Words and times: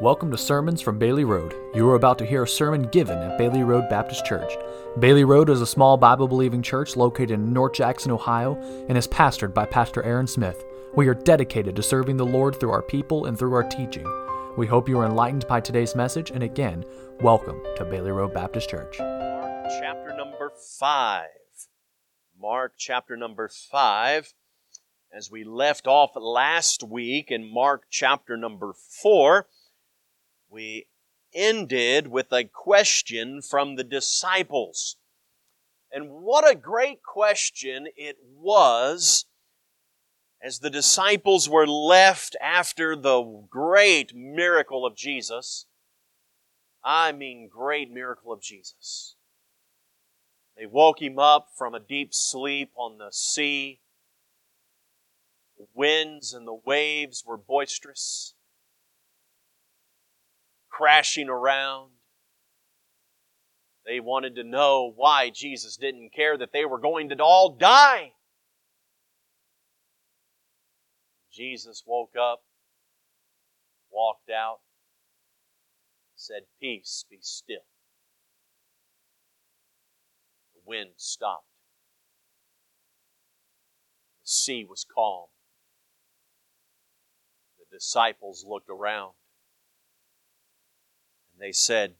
Welcome 0.00 0.32
to 0.32 0.36
Sermons 0.36 0.80
from 0.80 0.98
Bailey 0.98 1.22
Road. 1.22 1.54
You 1.72 1.88
are 1.88 1.94
about 1.94 2.18
to 2.18 2.26
hear 2.26 2.42
a 2.42 2.48
sermon 2.48 2.88
given 2.88 3.16
at 3.16 3.38
Bailey 3.38 3.62
Road 3.62 3.88
Baptist 3.88 4.26
Church. 4.26 4.52
Bailey 4.98 5.22
Road 5.22 5.48
is 5.48 5.60
a 5.60 5.66
small 5.66 5.96
Bible 5.96 6.26
believing 6.26 6.62
church 6.62 6.96
located 6.96 7.30
in 7.30 7.52
North 7.52 7.74
Jackson, 7.74 8.10
Ohio, 8.10 8.56
and 8.88 8.98
is 8.98 9.06
pastored 9.06 9.54
by 9.54 9.64
Pastor 9.64 10.02
Aaron 10.02 10.26
Smith. 10.26 10.64
We 10.96 11.06
are 11.06 11.14
dedicated 11.14 11.76
to 11.76 11.82
serving 11.82 12.16
the 12.16 12.26
Lord 12.26 12.58
through 12.58 12.72
our 12.72 12.82
people 12.82 13.26
and 13.26 13.38
through 13.38 13.54
our 13.54 13.62
teaching. 13.62 14.04
We 14.56 14.66
hope 14.66 14.88
you 14.88 14.98
are 14.98 15.06
enlightened 15.06 15.46
by 15.46 15.60
today's 15.60 15.94
message, 15.94 16.32
and 16.32 16.42
again, 16.42 16.84
welcome 17.20 17.62
to 17.76 17.84
Bailey 17.84 18.10
Road 18.10 18.34
Baptist 18.34 18.68
Church. 18.68 18.98
Mark 18.98 19.66
chapter 19.80 20.16
number 20.16 20.50
5. 20.80 21.26
Mark 22.36 22.72
chapter 22.76 23.16
number 23.16 23.48
5 23.48 24.34
as 25.16 25.30
we 25.30 25.44
left 25.44 25.86
off 25.86 26.10
last 26.16 26.82
week 26.82 27.30
in 27.30 27.48
Mark 27.48 27.84
chapter 27.88 28.36
number 28.36 28.72
4, 28.72 29.46
we 30.54 30.86
ended 31.34 32.06
with 32.06 32.32
a 32.32 32.44
question 32.44 33.42
from 33.42 33.74
the 33.74 33.82
disciples. 33.82 34.96
And 35.90 36.10
what 36.10 36.48
a 36.48 36.54
great 36.54 37.02
question 37.02 37.88
it 37.96 38.16
was 38.22 39.26
as 40.40 40.60
the 40.60 40.70
disciples 40.70 41.48
were 41.48 41.66
left 41.66 42.36
after 42.40 42.94
the 42.94 43.44
great 43.50 44.14
miracle 44.14 44.86
of 44.86 44.94
Jesus. 44.94 45.66
I 46.84 47.12
mean, 47.12 47.48
great 47.48 47.90
miracle 47.90 48.32
of 48.32 48.40
Jesus. 48.40 49.16
They 50.56 50.66
woke 50.66 51.02
him 51.02 51.18
up 51.18 51.48
from 51.56 51.74
a 51.74 51.80
deep 51.80 52.14
sleep 52.14 52.70
on 52.76 52.98
the 52.98 53.10
sea. 53.10 53.80
The 55.58 55.66
winds 55.74 56.32
and 56.32 56.46
the 56.46 56.60
waves 56.64 57.24
were 57.26 57.36
boisterous, 57.36 58.34
crashing 60.74 61.28
around. 61.28 61.90
They 63.86 64.00
wanted 64.00 64.34
to 64.36 64.44
know 64.44 64.92
why 64.94 65.30
Jesus 65.30 65.76
didn't 65.76 66.12
care 66.14 66.36
that 66.38 66.52
they 66.52 66.64
were 66.64 66.80
going 66.80 67.10
to 67.10 67.16
all 67.22 67.50
die. 67.50 68.12
Jesus 71.32 71.82
woke 71.86 72.14
up, 72.20 72.42
walked 73.90 74.30
out, 74.30 74.60
said, 76.16 76.42
Peace, 76.60 77.04
be 77.10 77.18
still. 77.20 77.66
The 80.54 80.60
wind 80.64 80.90
stopped. 80.96 81.46
The 84.22 84.28
sea 84.28 84.66
was 84.68 84.86
calm 84.92 85.26
The 87.58 87.76
disciples 87.76 88.44
looked 88.48 88.70
around 88.70 89.12
they 91.44 91.52
said, 91.52 91.96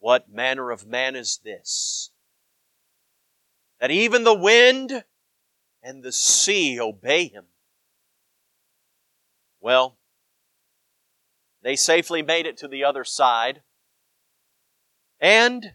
What 0.00 0.28
manner 0.28 0.72
of 0.72 0.84
man 0.84 1.14
is 1.14 1.38
this? 1.44 2.10
That 3.80 3.92
even 3.92 4.24
the 4.24 4.34
wind 4.34 5.04
and 5.84 6.02
the 6.02 6.10
sea 6.10 6.80
obey 6.80 7.28
him. 7.28 7.44
Well, 9.60 9.98
they 11.62 11.76
safely 11.76 12.22
made 12.22 12.44
it 12.44 12.56
to 12.56 12.66
the 12.66 12.82
other 12.82 13.04
side, 13.04 13.62
and 15.20 15.74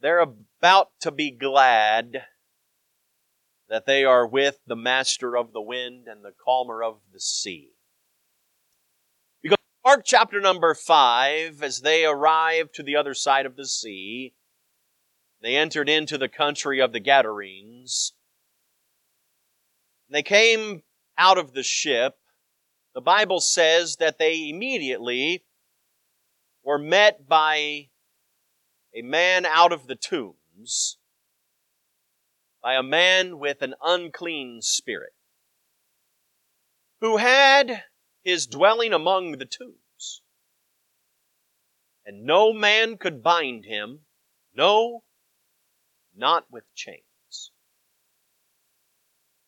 they're 0.00 0.20
about 0.20 0.90
to 1.00 1.10
be 1.10 1.32
glad 1.32 2.22
that 3.68 3.84
they 3.84 4.04
are 4.04 4.28
with 4.28 4.60
the 4.64 4.76
master 4.76 5.36
of 5.36 5.52
the 5.52 5.60
wind 5.60 6.06
and 6.06 6.24
the 6.24 6.34
calmer 6.44 6.84
of 6.84 7.00
the 7.12 7.18
sea. 7.18 7.75
Mark 9.86 10.02
chapter 10.04 10.40
number 10.40 10.74
5, 10.74 11.62
as 11.62 11.82
they 11.82 12.04
arrived 12.04 12.74
to 12.74 12.82
the 12.82 12.96
other 12.96 13.14
side 13.14 13.46
of 13.46 13.54
the 13.54 13.68
sea, 13.68 14.34
they 15.40 15.54
entered 15.54 15.88
into 15.88 16.18
the 16.18 16.28
country 16.28 16.80
of 16.80 16.92
the 16.92 16.98
Gadarenes. 16.98 18.12
They 20.10 20.24
came 20.24 20.82
out 21.16 21.38
of 21.38 21.52
the 21.52 21.62
ship. 21.62 22.16
The 22.96 23.00
Bible 23.00 23.38
says 23.38 23.98
that 23.98 24.18
they 24.18 24.48
immediately 24.48 25.44
were 26.64 26.80
met 26.80 27.28
by 27.28 27.90
a 28.92 29.02
man 29.02 29.46
out 29.46 29.70
of 29.70 29.86
the 29.86 29.94
tombs 29.94 30.98
by 32.60 32.74
a 32.74 32.82
man 32.82 33.38
with 33.38 33.62
an 33.62 33.76
unclean 33.80 34.62
spirit, 34.62 35.14
who 37.00 37.18
had 37.18 37.84
his 38.26 38.48
dwelling 38.48 38.92
among 38.92 39.38
the 39.38 39.44
tombs. 39.44 40.20
And 42.04 42.24
no 42.24 42.52
man 42.52 42.98
could 42.98 43.22
bind 43.22 43.64
him, 43.64 44.00
no, 44.52 45.04
not 46.12 46.50
with 46.50 46.64
chains. 46.74 47.52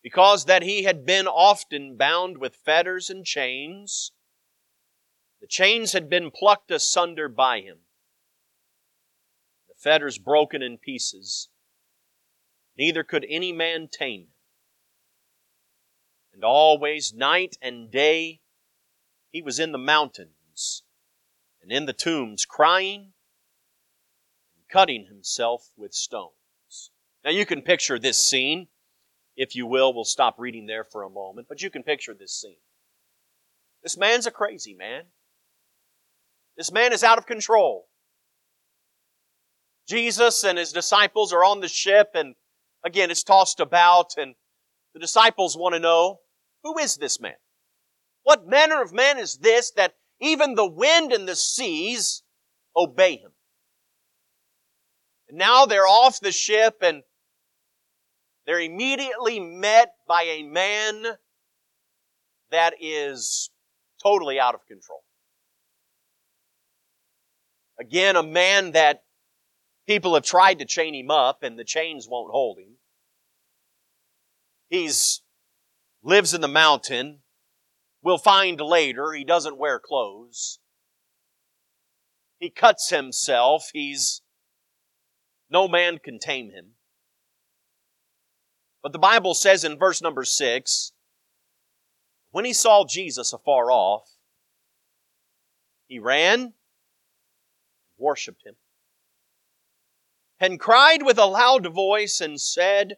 Because 0.01 0.45
that 0.45 0.63
he 0.63 0.83
had 0.83 1.05
been 1.05 1.27
often 1.27 1.97
bound 1.97 2.37
with 2.37 2.55
fetters 2.55 3.09
and 3.09 3.25
chains, 3.25 4.13
the 5.41 5.47
chains 5.47 5.91
had 5.91 6.09
been 6.09 6.31
plucked 6.31 6.71
asunder 6.71 7.27
by 7.27 7.59
him, 7.59 7.79
the 9.67 9.75
fetters 9.77 10.17
broken 10.17 10.61
in 10.61 10.77
pieces, 10.77 11.49
neither 12.77 13.03
could 13.03 13.25
any 13.27 13.51
man 13.51 13.89
tame 13.91 14.21
him. 14.21 14.27
And 16.33 16.45
always, 16.45 17.13
night 17.13 17.57
and 17.61 17.91
day, 17.91 18.39
he 19.31 19.41
was 19.41 19.59
in 19.59 19.71
the 19.71 19.77
mountains 19.77 20.83
and 21.61 21.71
in 21.71 21.85
the 21.85 21.93
tombs, 21.93 22.45
crying 22.45 23.13
and 24.55 24.67
cutting 24.69 25.05
himself 25.05 25.69
with 25.77 25.93
stones. 25.93 26.91
Now 27.23 27.31
you 27.31 27.45
can 27.45 27.61
picture 27.61 27.99
this 27.99 28.17
scene. 28.17 28.67
If 29.35 29.55
you 29.55 29.65
will, 29.65 29.93
we'll 29.93 30.03
stop 30.03 30.35
reading 30.37 30.65
there 30.65 30.83
for 30.83 31.03
a 31.03 31.09
moment, 31.09 31.47
but 31.47 31.61
you 31.61 31.69
can 31.69 31.83
picture 31.83 32.13
this 32.13 32.33
scene. 32.33 32.57
This 33.83 33.97
man's 33.97 34.27
a 34.27 34.31
crazy 34.31 34.73
man. 34.73 35.03
This 36.57 36.71
man 36.71 36.91
is 36.91 37.03
out 37.03 37.17
of 37.17 37.25
control. 37.25 37.87
Jesus 39.87 40.43
and 40.43 40.57
his 40.57 40.73
disciples 40.73 41.31
are 41.31 41.43
on 41.43 41.61
the 41.61 41.69
ship 41.69 42.11
and 42.15 42.35
Again, 42.83 43.11
it's 43.11 43.23
tossed 43.23 43.59
about, 43.59 44.15
and 44.17 44.35
the 44.93 44.99
disciples 44.99 45.57
want 45.57 45.75
to 45.75 45.79
know, 45.79 46.19
who 46.63 46.77
is 46.77 46.95
this 46.95 47.19
man? 47.19 47.33
What 48.29 48.47
manner 48.47 48.79
of 48.79 48.93
man 48.93 49.17
is 49.17 49.37
this 49.37 49.71
that 49.71 49.95
even 50.21 50.53
the 50.53 50.67
wind 50.67 51.11
and 51.11 51.27
the 51.27 51.35
seas 51.35 52.21
obey 52.77 53.15
him? 53.17 53.31
And 55.27 55.39
now 55.39 55.65
they're 55.65 55.87
off 55.87 56.19
the 56.19 56.31
ship 56.31 56.77
and 56.83 57.01
they're 58.45 58.59
immediately 58.59 59.39
met 59.39 59.95
by 60.07 60.21
a 60.21 60.43
man 60.43 61.05
that 62.51 62.75
is 62.79 63.49
totally 64.03 64.39
out 64.39 64.53
of 64.53 64.63
control. 64.67 65.01
Again, 67.79 68.15
a 68.15 68.21
man 68.21 68.73
that 68.73 69.03
People 69.89 70.13
have 70.13 70.23
tried 70.23 70.59
to 70.59 70.65
chain 70.65 70.93
him 70.93 71.09
up 71.09 71.41
and 71.41 71.57
the 71.57 71.63
chains 71.63 72.07
won't 72.07 72.29
hold 72.31 72.59
him. 72.59 72.75
He's 74.69 75.23
lives 76.03 76.35
in 76.35 76.41
the 76.41 76.47
mountain. 76.47 77.23
We'll 78.01 78.17
find 78.17 78.59
later 78.61 79.11
he 79.11 79.23
doesn't 79.23 79.57
wear 79.57 79.79
clothes. 79.79 80.59
He 82.39 82.49
cuts 82.49 82.89
himself. 82.89 83.69
He's 83.73 84.21
no 85.49 85.67
man 85.67 85.97
can 85.97 86.19
tame 86.19 86.51
him. 86.51 86.75
But 88.81 88.93
the 88.93 88.99
Bible 88.99 89.33
says 89.33 89.63
in 89.63 89.77
verse 89.77 90.01
number 90.01 90.23
six, 90.23 90.93
when 92.31 92.45
he 92.45 92.53
saw 92.53 92.85
Jesus 92.85 93.33
afar 93.33 93.71
off, 93.71 94.09
he 95.87 95.99
ran 95.99 96.39
and 96.39 96.53
worshiped 97.97 98.45
him 98.45 98.55
and 100.39 100.59
cried 100.59 101.03
with 101.03 101.17
a 101.17 101.25
loud 101.25 101.67
voice 101.73 102.21
and 102.21 102.39
said, 102.39 102.95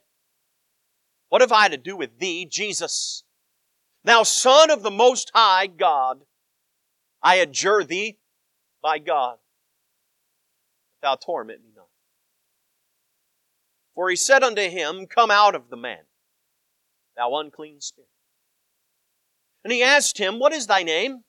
What 1.29 1.41
have 1.41 1.51
I 1.51 1.69
to 1.69 1.77
do 1.77 1.95
with 1.95 2.19
thee, 2.19 2.45
Jesus? 2.45 3.23
Thou 4.03 4.23
Son 4.23 4.71
of 4.71 4.81
the 4.81 4.91
Most 4.91 5.31
High 5.33 5.67
God, 5.67 6.21
I 7.21 7.35
adjure 7.35 7.83
thee 7.83 8.17
by 8.81 8.97
God, 8.97 9.37
thou 11.01 11.15
torment 11.15 11.63
me 11.63 11.69
not. 11.75 11.85
For 13.93 14.09
he 14.09 14.15
said 14.15 14.43
unto 14.43 14.61
him, 14.61 15.05
Come 15.05 15.29
out 15.29 15.53
of 15.53 15.69
the 15.69 15.77
man, 15.77 16.05
thou 17.15 17.35
unclean 17.37 17.81
spirit. 17.81 18.09
And 19.63 19.71
he 19.71 19.83
asked 19.83 20.17
him, 20.17 20.39
What 20.39 20.53
is 20.53 20.65
thy 20.65 20.81
name? 20.81 21.23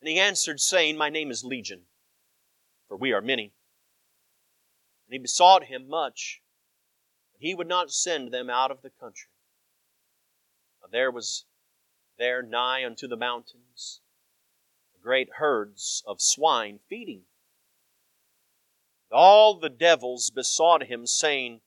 And 0.00 0.08
he 0.08 0.18
answered, 0.18 0.60
saying, 0.60 0.98
My 0.98 1.08
name 1.08 1.30
is 1.30 1.44
Legion, 1.44 1.82
for 2.88 2.98
we 2.98 3.12
are 3.12 3.22
many. 3.22 3.54
And 5.06 5.12
he 5.12 5.18
besought 5.18 5.64
him 5.64 5.88
much 5.88 6.42
that 7.32 7.46
he 7.46 7.54
would 7.54 7.68
not 7.68 7.90
send 7.90 8.32
them 8.32 8.50
out 8.50 8.70
of 8.70 8.82
the 8.82 8.90
country. 8.90 9.30
There 10.90 11.10
was 11.10 11.44
there 12.18 12.42
nigh 12.42 12.84
unto 12.84 13.08
the 13.08 13.16
mountains 13.16 14.00
great 15.04 15.28
herds 15.36 16.02
of 16.06 16.20
swine 16.20 16.80
feeding. 16.88 17.24
All 19.12 19.60
the 19.60 19.68
devils 19.68 20.30
besought 20.30 20.84
him, 20.84 21.06
saying, 21.06 21.60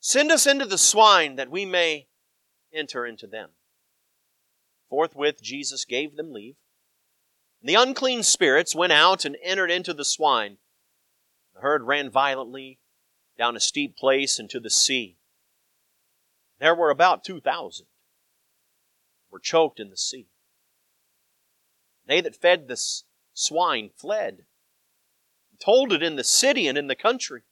Send 0.00 0.32
us 0.32 0.46
into 0.46 0.64
the 0.64 0.78
swine 0.78 1.36
that 1.36 1.50
we 1.50 1.66
may 1.66 2.08
enter 2.72 3.06
into 3.06 3.26
them. 3.26 3.50
Forthwith 4.88 5.42
Jesus 5.42 5.84
gave 5.84 6.16
them 6.16 6.32
leave. 6.32 6.56
And 7.60 7.68
the 7.68 7.74
unclean 7.74 8.22
spirits 8.22 8.74
went 8.74 8.92
out 8.92 9.24
and 9.24 9.36
entered 9.42 9.70
into 9.70 9.92
the 9.92 10.04
swine. 10.04 10.56
The 11.54 11.60
herd 11.60 11.82
ran 11.82 12.10
violently 12.10 12.80
down 13.38 13.54
a 13.54 13.60
steep 13.60 13.96
place 13.96 14.38
into 14.38 14.58
the 14.58 14.70
sea. 14.70 15.18
There 16.58 16.74
were 16.74 16.90
about 16.90 17.22
two 17.22 17.40
thousand 17.40 17.86
were 19.36 19.40
choked 19.40 19.78
in 19.78 19.90
the 19.90 19.98
sea. 19.98 20.28
They 22.06 22.22
that 22.22 22.34
fed 22.34 22.68
the 22.68 22.80
swine 23.34 23.90
fled, 23.94 24.46
told 25.62 25.92
it 25.92 26.02
in 26.02 26.16
the 26.16 26.24
city 26.24 26.66
and 26.66 26.78
in 26.78 26.86
the 26.86 26.94
country. 26.94 27.42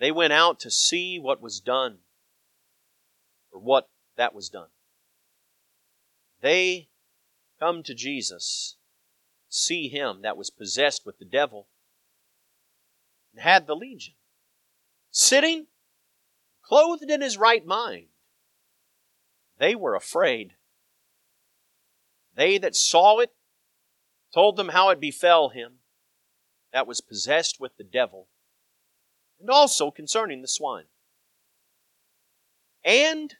They 0.00 0.10
went 0.10 0.32
out 0.32 0.58
to 0.60 0.70
see 0.70 1.16
what 1.16 1.40
was 1.40 1.60
done, 1.60 1.98
or 3.52 3.60
what 3.60 3.88
that 4.16 4.34
was 4.34 4.48
done. 4.48 4.70
They 6.40 6.88
come 7.60 7.84
to 7.84 7.94
Jesus, 7.94 8.78
see 9.48 9.86
him 9.86 10.22
that 10.22 10.36
was 10.36 10.50
possessed 10.50 11.06
with 11.06 11.20
the 11.20 11.24
devil, 11.24 11.68
and 13.32 13.44
had 13.44 13.68
the 13.68 13.76
legion, 13.76 14.14
sitting, 15.12 15.66
clothed 16.64 17.08
in 17.08 17.20
his 17.20 17.38
right 17.38 17.64
mind. 17.64 18.06
They 19.58 19.74
were 19.74 19.94
afraid. 19.94 20.54
They 22.34 22.58
that 22.58 22.74
saw 22.74 23.18
it 23.18 23.32
told 24.32 24.56
them 24.56 24.70
how 24.70 24.88
it 24.88 25.00
befell 25.00 25.50
him 25.50 25.78
that 26.72 26.86
was 26.86 27.00
possessed 27.00 27.60
with 27.60 27.76
the 27.76 27.84
devil, 27.84 28.28
and 29.38 29.50
also 29.50 29.90
concerning 29.90 30.40
the 30.40 30.48
swine. 30.48 30.86
And 32.82 33.34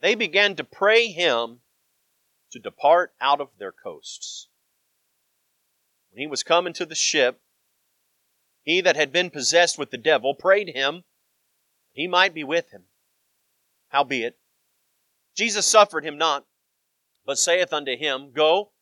they 0.00 0.14
began 0.14 0.56
to 0.56 0.64
pray 0.64 1.08
him 1.08 1.60
to 2.50 2.58
depart 2.58 3.12
out 3.20 3.40
of 3.40 3.50
their 3.58 3.72
coasts. 3.72 4.48
When 6.10 6.20
he 6.20 6.26
was 6.26 6.42
come 6.42 6.66
into 6.66 6.86
the 6.86 6.94
ship, 6.94 7.40
he 8.62 8.80
that 8.80 8.96
had 8.96 9.12
been 9.12 9.30
possessed 9.30 9.78
with 9.78 9.90
the 9.90 9.98
devil 9.98 10.34
prayed 10.34 10.70
him 10.74 11.04
he 11.98 12.06
might 12.06 12.32
be 12.32 12.44
with 12.44 12.70
him. 12.70 12.84
Howbeit, 13.88 14.38
Jesus 15.38 15.68
suffered 15.68 16.04
him 16.04 16.18
not, 16.18 16.46
but 17.24 17.38
saith 17.38 17.72
unto 17.72 17.96
him, 17.96 18.32
Go 18.32 18.72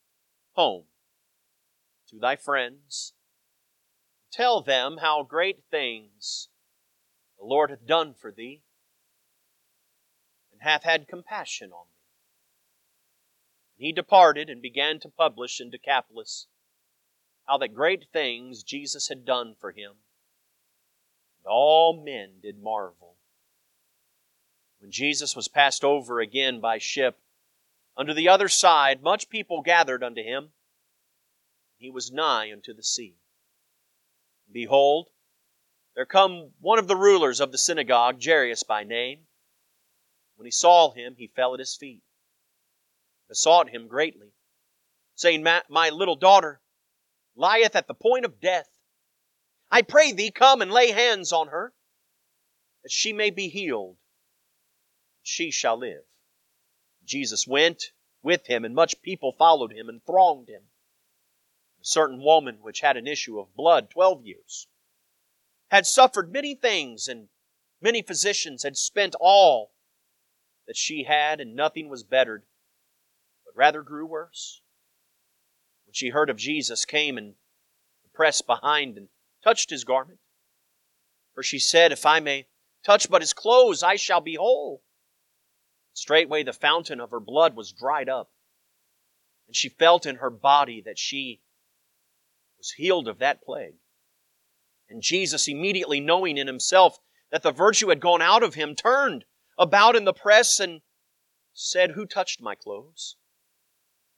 home 0.52 0.84
to 2.08 2.18
thy 2.18 2.34
friends, 2.34 3.12
tell 4.32 4.62
them 4.62 4.96
how 5.02 5.22
great 5.22 5.64
things 5.70 6.48
the 7.38 7.44
Lord 7.44 7.68
hath 7.68 7.84
done 7.86 8.14
for 8.14 8.32
thee, 8.32 8.62
and 10.50 10.62
hath 10.62 10.82
had 10.82 11.06
compassion 11.06 11.72
on 11.72 11.88
thee. 11.88 12.00
And 13.76 13.86
he 13.88 13.92
departed 13.92 14.48
and 14.48 14.62
began 14.62 14.98
to 15.00 15.10
publish 15.10 15.60
in 15.60 15.68
Decapolis 15.68 16.46
how 17.46 17.58
that 17.58 17.74
great 17.74 18.06
things 18.14 18.62
Jesus 18.62 19.08
had 19.08 19.26
done 19.26 19.56
for 19.60 19.72
him. 19.72 19.96
And 21.36 21.48
all 21.48 22.02
men 22.02 22.40
did 22.40 22.62
marvel. 22.62 23.15
When 24.78 24.90
Jesus 24.90 25.34
was 25.34 25.49
passed 25.49 25.84
over 25.84 26.20
again 26.20 26.61
by 26.61 26.78
ship, 26.78 27.19
unto 27.96 28.12
the 28.12 28.28
other 28.28 28.49
side, 28.49 29.02
much 29.02 29.28
people 29.28 29.62
gathered 29.62 30.05
unto 30.05 30.23
him. 30.23 30.52
He 31.78 31.90
was 31.90 32.11
nigh 32.12 32.52
unto 32.52 32.75
the 32.75 32.82
sea. 32.82 33.17
Behold, 34.50 35.08
there 35.94 36.06
come 36.06 36.52
one 36.61 36.78
of 36.78 36.88
the 36.88 36.96
rulers 36.96 37.40
of 37.40 37.52
the 37.52 37.58
synagogue, 37.58 38.23
Jairus 38.23 38.62
by 38.62 38.84
name. 38.84 39.26
When 40.37 40.44
he 40.44 40.50
saw 40.50 40.93
him, 40.93 41.17
he 41.17 41.28
fell 41.28 41.55
at 41.55 41.61
his 41.61 41.75
feet, 41.75 42.02
besought 43.28 43.70
him 43.70 43.88
greatly, 43.88 44.34
saying, 45.14 45.43
My 45.43 45.88
little 45.88 46.17
daughter 46.17 46.61
lieth 47.34 47.75
at 47.75 47.88
the 47.88 47.94
point 47.94 48.26
of 48.26 48.40
death. 48.40 48.69
I 49.70 49.82
pray 49.82 50.12
thee, 50.12 50.31
come 50.31 50.61
and 50.61 50.70
lay 50.70 50.90
hands 50.90 51.32
on 51.32 51.49
her, 51.49 51.73
that 52.82 52.93
she 52.93 53.14
may 53.14 53.31
be 53.31 53.49
healed. 53.49 53.96
She 55.28 55.50
shall 55.50 55.76
live. 55.76 56.05
Jesus 57.05 57.49
went 57.49 57.90
with 58.23 58.46
him, 58.46 58.64
and 58.64 58.76
much 58.76 59.02
people 59.02 59.32
followed 59.32 59.73
him 59.73 59.88
and 59.88 60.00
thronged 60.05 60.49
him. 60.49 60.62
A 61.81 61.84
certain 61.84 62.23
woman 62.23 62.62
which 62.62 62.78
had 62.78 62.96
an 62.96 63.08
issue 63.08 63.40
of 63.40 63.56
blood 63.56 63.90
twelve 63.90 64.25
years 64.25 64.69
had 65.73 65.84
suffered 65.84 66.32
many 66.32 66.55
things, 66.55 67.08
and 67.08 67.28
many 67.81 68.02
physicians 68.02 68.62
had 68.62 68.76
spent 68.76 69.17
all 69.19 69.73
that 70.69 70.76
she 70.76 71.02
had, 71.02 71.40
and 71.40 71.56
nothing 71.56 71.88
was 71.88 72.05
bettered, 72.05 72.46
but 73.44 73.56
rather 73.56 73.82
grew 73.82 74.06
worse. 74.06 74.62
When 75.87 75.93
she 75.93 76.11
heard 76.11 76.31
of 76.31 76.37
Jesus, 76.37 76.84
came 76.84 77.19
and 77.19 77.34
pressed 78.14 78.46
behind 78.46 78.96
and 78.96 79.08
touched 79.43 79.70
his 79.70 79.82
garment. 79.82 80.20
For 81.34 81.43
she 81.43 81.58
said, 81.58 81.90
If 81.90 82.06
I 82.06 82.20
may 82.20 82.46
touch 82.84 83.11
but 83.11 83.23
his 83.23 83.32
clothes, 83.32 83.82
I 83.82 83.96
shall 83.96 84.20
be 84.20 84.37
whole. 84.37 84.84
Straightway 85.96 86.43
the 86.43 86.52
fountain 86.52 87.00
of 87.00 87.10
her 87.10 87.20
blood 87.20 87.56
was 87.56 87.72
dried 87.72 88.10
up, 88.10 88.31
and 89.46 89.56
she 89.56 89.70
felt 89.70 90.04
in 90.04 90.16
her 90.16 90.28
body 90.28 90.82
that 90.82 90.98
she 90.98 91.40
was 92.58 92.72
healed 92.72 93.08
of 93.08 93.19
that 93.19 93.43
plague. 93.43 93.76
And 94.90 95.00
Jesus, 95.00 95.48
immediately 95.48 95.98
knowing 95.98 96.37
in 96.37 96.48
himself 96.48 96.98
that 97.31 97.43
the 97.43 97.50
virtue 97.50 97.88
had 97.88 98.00
gone 98.00 98.20
out 98.20 98.43
of 98.43 98.52
him, 98.52 98.75
turned 98.75 99.25
about 99.56 99.96
in 99.96 100.04
the 100.04 100.12
press 100.12 100.60
and 100.60 100.82
said, 101.54 101.93
Who 101.93 102.04
touched 102.04 102.42
my 102.42 102.54
clothes? 102.54 103.16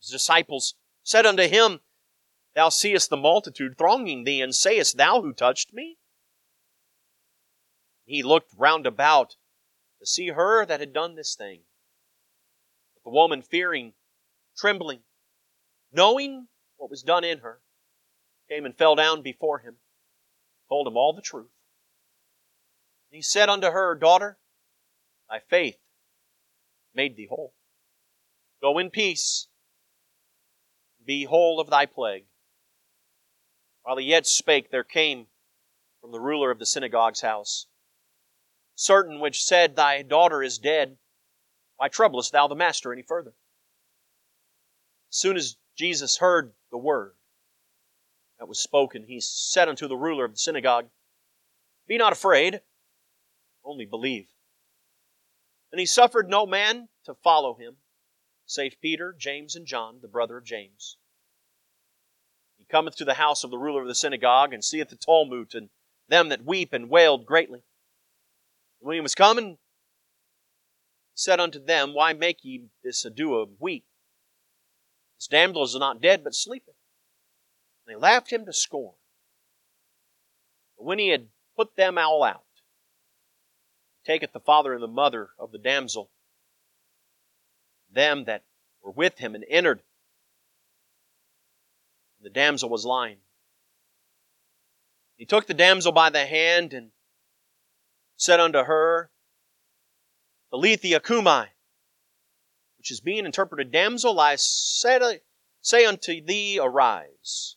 His 0.01 0.11
disciples 0.11 0.75
said 1.05 1.27
unto 1.27 1.47
him, 1.47 1.79
Thou 2.57 2.71
seest 2.71 3.09
the 3.09 3.17
multitude 3.17 3.79
thronging 3.79 4.25
thee, 4.25 4.43
and 4.43 4.53
sayest 4.53 4.97
thou 4.97 5.23
who 5.23 5.33
touched 5.33 5.73
me? 5.73 5.99
He 8.05 8.25
looked 8.25 8.53
round 8.57 8.85
about 8.85 9.37
to 10.01 10.07
see 10.07 10.31
her 10.31 10.67
that 10.67 10.81
had 10.81 10.93
done 10.93 11.15
this 11.15 11.37
thing. 11.37 11.61
The 13.09 13.15
woman, 13.15 13.41
fearing, 13.41 13.95
trembling, 14.55 15.01
knowing 15.91 16.49
what 16.77 16.91
was 16.91 17.03
done 17.03 17.25
in 17.25 17.39
her, 17.39 17.63
came 18.51 18.67
and 18.67 18.77
fell 18.77 18.97
down 18.97 19.23
before 19.23 19.61
him, 19.61 19.77
told 20.69 20.87
him 20.87 20.99
all 20.99 21.15
the 21.15 21.23
truth. 21.23 21.49
And 23.11 23.17
he 23.17 23.23
said 23.23 23.49
unto 23.49 23.69
her, 23.71 23.95
Daughter, 23.95 24.37
thy 25.27 25.39
faith 25.39 25.79
made 26.93 27.17
thee 27.17 27.29
whole. 27.31 27.55
Go 28.61 28.79
in 28.79 28.91
peace, 28.91 29.49
be 31.03 31.25
whole 31.25 31.61
of 31.61 31.71
thy 31.71 31.87
plague. 31.87 32.27
While 33.85 33.97
he 33.97 34.05
yet 34.05 34.27
spake, 34.27 34.71
there 34.71 34.85
came 34.85 35.29
from 36.03 36.13
the 36.13 36.21
ruler 36.21 36.51
of 36.51 36.59
the 36.59 36.67
synagogue's 36.67 37.23
house 37.23 37.69
certain 38.75 39.19
which 39.19 39.43
said, 39.43 39.77
Thy 39.77 40.03
daughter 40.03 40.43
is 40.43 40.59
dead. 40.59 40.99
Why 41.79 41.89
troublest 41.89 42.33
thou 42.33 42.49
the 42.49 42.55
master 42.55 42.93
any 42.93 43.03
further? 43.03 43.33
As 45.11 45.17
soon 45.17 45.37
as 45.37 45.57
Jesus 45.77 46.19
heard 46.19 46.53
the 46.71 46.77
word 46.77 47.15
that 48.39 48.49
was 48.49 48.61
spoken, 48.61 49.05
he 49.05 49.21
said 49.21 49.69
unto 49.69 49.89
the 49.89 49.97
ruler 49.97 50.25
of 50.25 50.33
the 50.33 50.39
synagogue, 50.39 50.89
Be 51.87 51.97
not 51.97 52.13
afraid, 52.13 52.61
only 53.65 53.87
believe. 53.87 54.29
And 55.71 55.79
he 55.79 55.87
suffered 55.87 56.29
no 56.29 56.47
man 56.47 56.89
to 57.05 57.15
follow 57.15 57.55
him, 57.55 57.77
save 58.45 58.81
Peter, 58.81 59.15
James, 59.17 59.55
and 59.55 59.65
John, 59.65 60.01
the 60.03 60.09
brother 60.09 60.39
of 60.39 60.45
James. 60.45 60.97
He 62.57 62.65
cometh 62.65 62.97
to 62.97 63.05
the 63.05 63.15
house 63.15 63.45
of 63.45 63.51
the 63.51 63.59
ruler 63.59 63.83
of 63.83 63.89
the 63.89 63.95
synagogue, 63.95 64.53
and 64.53 64.65
seeth 64.65 64.89
the 64.89 64.97
tumult, 64.97 65.55
and 65.55 65.71
them 66.09 66.29
that 66.31 66.45
weep 66.45 66.73
and 66.73 66.91
wailed 66.91 67.25
greatly. 67.25 67.63
When 68.81 68.95
he 68.95 69.01
was 69.01 69.15
coming, 69.15 69.51
he 69.51 69.59
said 71.19 71.41
unto 71.41 71.59
them, 71.59 71.95
Why 71.95 72.13
make 72.13 72.45
ye 72.45 72.67
this 72.85 73.05
ado 73.05 73.35
of 73.35 73.61
weep? 73.61 73.85
This 75.19 75.27
damsel 75.27 75.65
is 75.65 75.75
not 75.75 76.01
dead, 76.01 76.23
but 76.23 76.33
sleepeth. 76.33 76.77
And 77.85 77.93
they 77.93 78.01
laughed 78.01 78.33
him 78.33 78.47
to 78.47 78.53
scorn. 78.53 78.95
But 80.77 80.85
when 80.85 81.01
he 81.01 81.09
had 81.09 81.27
put 81.57 81.75
them 81.75 81.99
all 81.99 82.23
out, 82.23 82.45
he 84.05 84.13
taketh 84.13 84.33
the 84.33 84.39
father 84.39 84.73
and 84.73 84.83
the 84.83 84.87
mother 84.87 85.31
of 85.41 85.51
the 85.51 85.59
damsel, 85.59 86.09
them 87.93 88.27
that 88.27 88.45
were 88.81 88.93
with 88.93 89.19
him, 89.19 89.35
and 89.35 89.45
entered. 89.49 89.83
And 92.19 92.27
the 92.27 92.31
damsel 92.31 92.69
was 92.69 92.85
lying. 92.85 93.19
He 95.17 95.27
took 95.27 95.49
the 95.49 95.55
damsel 95.55 95.91
by 95.91 96.11
the 96.11 96.27
hand 96.27 96.73
and 96.73 96.93
said 98.17 98.39
unto 98.39 98.63
her, 98.63 99.11
Talitha 100.51 101.01
cumi, 101.01 101.47
which 102.79 102.91
is 102.91 103.01
being 103.01 103.27
interpreted, 103.27 103.71
Damsel, 103.71 104.19
I 104.19 104.37
say 104.37 105.85
unto 105.85 106.21
thee, 106.25 106.59
Arise. 106.59 107.57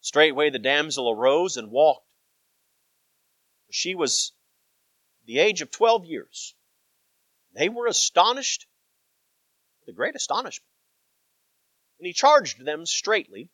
Straightway 0.00 0.50
the 0.50 0.58
damsel 0.58 1.10
arose 1.10 1.56
and 1.56 1.70
walked. 1.70 2.12
She 3.70 3.94
was 3.94 4.32
the 5.26 5.38
age 5.38 5.62
of 5.62 5.70
twelve 5.70 6.04
years. 6.04 6.54
They 7.54 7.68
were 7.68 7.86
astonished 7.86 8.66
with 9.80 9.94
a 9.94 9.96
great 9.96 10.16
astonishment. 10.16 10.68
And 11.98 12.06
he 12.06 12.12
charged 12.12 12.64
them 12.64 12.84
straitly, 12.84 13.50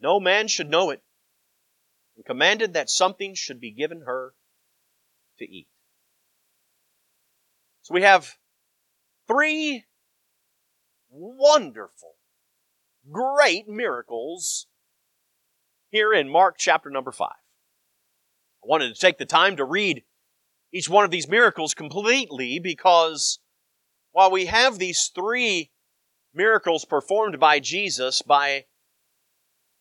no 0.00 0.20
man 0.20 0.48
should 0.48 0.68
know 0.68 0.90
it, 0.90 1.02
and 2.16 2.24
commanded 2.26 2.74
that 2.74 2.90
something 2.90 3.34
should 3.34 3.60
be 3.60 3.70
given 3.70 4.02
her 4.02 4.34
to 5.38 5.44
eat. 5.44 5.68
So 7.82 7.94
we 7.94 8.02
have 8.02 8.36
three 9.26 9.84
wonderful, 11.10 12.14
great 13.10 13.68
miracles 13.68 14.66
here 15.90 16.12
in 16.12 16.28
Mark 16.28 16.56
chapter 16.58 16.90
number 16.90 17.10
5. 17.10 17.28
I 17.28 17.34
wanted 18.62 18.94
to 18.94 19.00
take 19.00 19.18
the 19.18 19.26
time 19.26 19.56
to 19.56 19.64
read 19.64 20.04
each 20.72 20.88
one 20.88 21.04
of 21.04 21.10
these 21.10 21.28
miracles 21.28 21.74
completely 21.74 22.60
because 22.60 23.40
while 24.12 24.30
we 24.30 24.46
have 24.46 24.78
these 24.78 25.10
three 25.12 25.72
miracles 26.32 26.84
performed 26.84 27.40
by 27.40 27.58
Jesus 27.58 28.22
by 28.22 28.66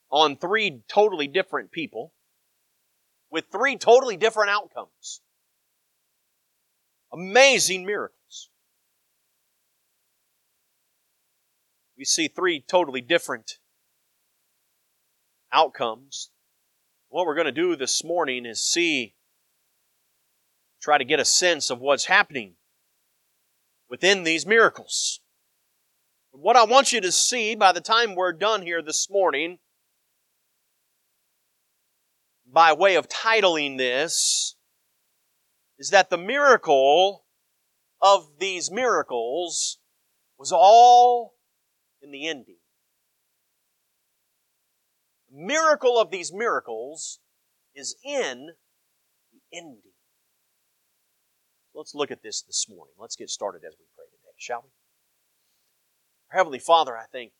on 0.10 0.36
three 0.36 0.82
totally 0.88 1.28
different 1.28 1.72
people 1.72 2.14
with 3.30 3.46
three 3.52 3.78
totally 3.78 4.18
different 4.18 4.50
outcomes. 4.50 5.22
Amazing 7.14 7.86
miracles. 7.86 8.50
We 11.98 12.06
see 12.06 12.28
three 12.28 12.62
totally 12.62 13.02
different 13.02 13.60
outcomes. 15.52 16.32
What 17.10 17.26
we're 17.26 17.36
going 17.36 17.46
to 17.46 17.52
do 17.52 17.76
this 17.76 18.04
morning 18.04 18.46
is 18.46 18.64
see, 18.64 19.16
try 20.82 20.98
to 20.98 21.04
get 21.04 21.20
a 21.20 21.26
sense 21.26 21.70
of 21.70 21.80
what's 21.80 22.06
happening 22.06 22.56
within 23.90 24.24
these 24.24 24.46
miracles. 24.46 25.20
What 26.32 26.56
I 26.56 26.64
want 26.64 26.94
you 26.94 27.02
to 27.02 27.12
see 27.12 27.56
by 27.56 27.74
the 27.74 27.82
time 27.82 28.16
we're 28.16 28.32
done 28.32 28.62
here 28.62 28.82
this 28.82 29.10
morning, 29.10 29.60
by 32.50 32.72
way 32.72 32.96
of 32.96 33.10
titling 33.10 33.78
this, 33.78 34.56
is 35.82 35.90
that 35.90 36.10
the 36.10 36.18
miracle 36.18 37.26
of 38.02 38.30
these 38.40 38.70
miracles 38.72 39.80
was 40.38 40.54
all 40.54 41.34
in 42.02 42.12
the 42.12 42.28
ending 42.30 42.62
miracle 45.32 45.98
of 45.98 46.12
these 46.12 46.34
miracles 46.34 47.20
is 47.74 47.96
in 48.04 48.50
the 49.32 49.58
ending. 49.58 49.82
Let's 51.74 51.96
look 51.96 52.12
at 52.12 52.22
this 52.22 52.42
this 52.42 52.68
morning. 52.70 52.94
Let's 53.00 53.16
get 53.16 53.30
started 53.30 53.62
as 53.66 53.76
we 53.80 53.86
pray 53.96 54.06
today, 54.06 54.36
shall 54.38 54.64
we? 54.64 54.70
Our 56.32 56.38
Heavenly 56.38 56.60
Father, 56.60 56.98
I 56.98 57.06
thank 57.12 57.32
you. 57.32 57.38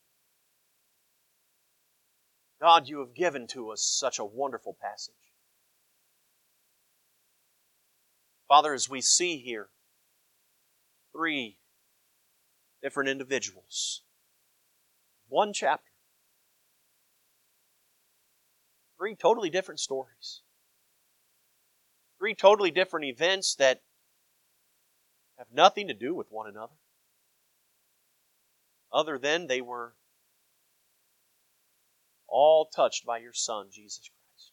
God, 2.66 2.88
you 2.88 3.00
have 3.00 3.14
given 3.14 3.46
to 3.48 3.70
us 3.70 3.82
such 3.82 4.18
a 4.18 4.24
wonderful 4.24 4.76
passage. 4.80 5.14
Father, 8.52 8.74
as 8.74 8.86
we 8.86 9.00
see 9.00 9.38
here, 9.38 9.70
three 11.10 11.56
different 12.82 13.08
individuals, 13.08 14.02
one 15.26 15.54
chapter, 15.54 15.90
Three 18.98 19.16
totally 19.16 19.48
different 19.48 19.80
stories. 19.80 20.42
Three 22.18 22.34
totally 22.34 22.70
different 22.70 23.06
events 23.06 23.54
that 23.54 23.80
have 25.38 25.48
nothing 25.50 25.88
to 25.88 25.94
do 25.94 26.14
with 26.14 26.30
one 26.30 26.46
another, 26.46 26.76
other 28.92 29.16
than 29.18 29.46
they 29.46 29.62
were 29.62 29.94
all 32.28 32.66
touched 32.66 33.06
by 33.06 33.16
your 33.16 33.32
Son, 33.32 33.68
Jesus 33.72 34.10
Christ. 34.10 34.52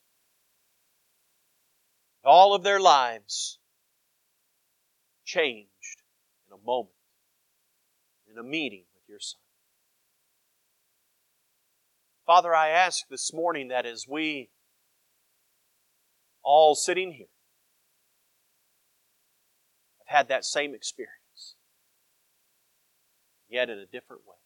All 2.24 2.56
of 2.56 2.64
their 2.64 2.80
lives 2.80 3.59
changed 5.30 6.02
in 6.48 6.58
a 6.58 6.66
moment, 6.66 6.96
in 8.32 8.38
a 8.40 8.44
meeting 8.44 8.86
with 8.96 9.04
your 9.08 9.20
Son. 9.20 9.40
Father, 12.26 12.56
I 12.56 12.70
ask 12.70 13.08
this 13.10 13.32
morning 13.32 13.68
that 13.68 13.86
as 13.86 14.08
we 14.08 14.50
all 16.42 16.74
sitting 16.74 17.14
here 17.14 17.28
have 20.00 20.18
had 20.18 20.28
that 20.30 20.46
same 20.46 20.74
experience, 20.74 21.56
yet 23.48 23.70
in 23.70 23.78
a 23.78 23.86
different 23.86 24.24
way, 24.26 24.38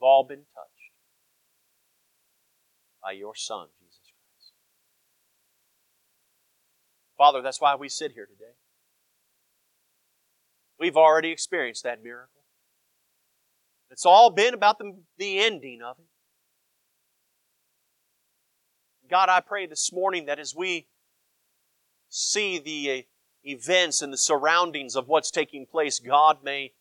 we've 0.00 0.06
all 0.06 0.24
been 0.24 0.44
touched 0.54 0.92
by 3.02 3.12
your 3.12 3.34
Son, 3.34 3.66
Jesus 3.78 4.00
Christ. 4.00 4.52
Father, 7.22 7.40
that's 7.40 7.60
why 7.60 7.76
we 7.76 7.88
sit 7.88 8.10
here 8.10 8.26
today. 8.26 8.50
We've 10.80 10.96
already 10.96 11.30
experienced 11.30 11.84
that 11.84 12.02
miracle. 12.02 12.42
It's 13.92 14.04
all 14.04 14.30
been 14.30 14.54
about 14.54 14.78
the, 14.78 14.96
the 15.18 15.38
ending 15.38 15.82
of 15.82 16.00
it. 16.00 16.06
God, 19.08 19.28
I 19.28 19.38
pray 19.38 19.66
this 19.66 19.92
morning 19.92 20.26
that 20.26 20.40
as 20.40 20.52
we 20.56 20.88
see 22.08 22.58
the 22.58 22.90
uh, 22.90 23.02
events 23.44 24.02
and 24.02 24.12
the 24.12 24.18
surroundings 24.18 24.96
of 24.96 25.06
what's 25.06 25.30
taking 25.30 25.64
place, 25.64 26.00
God, 26.00 26.38
may 26.42 26.72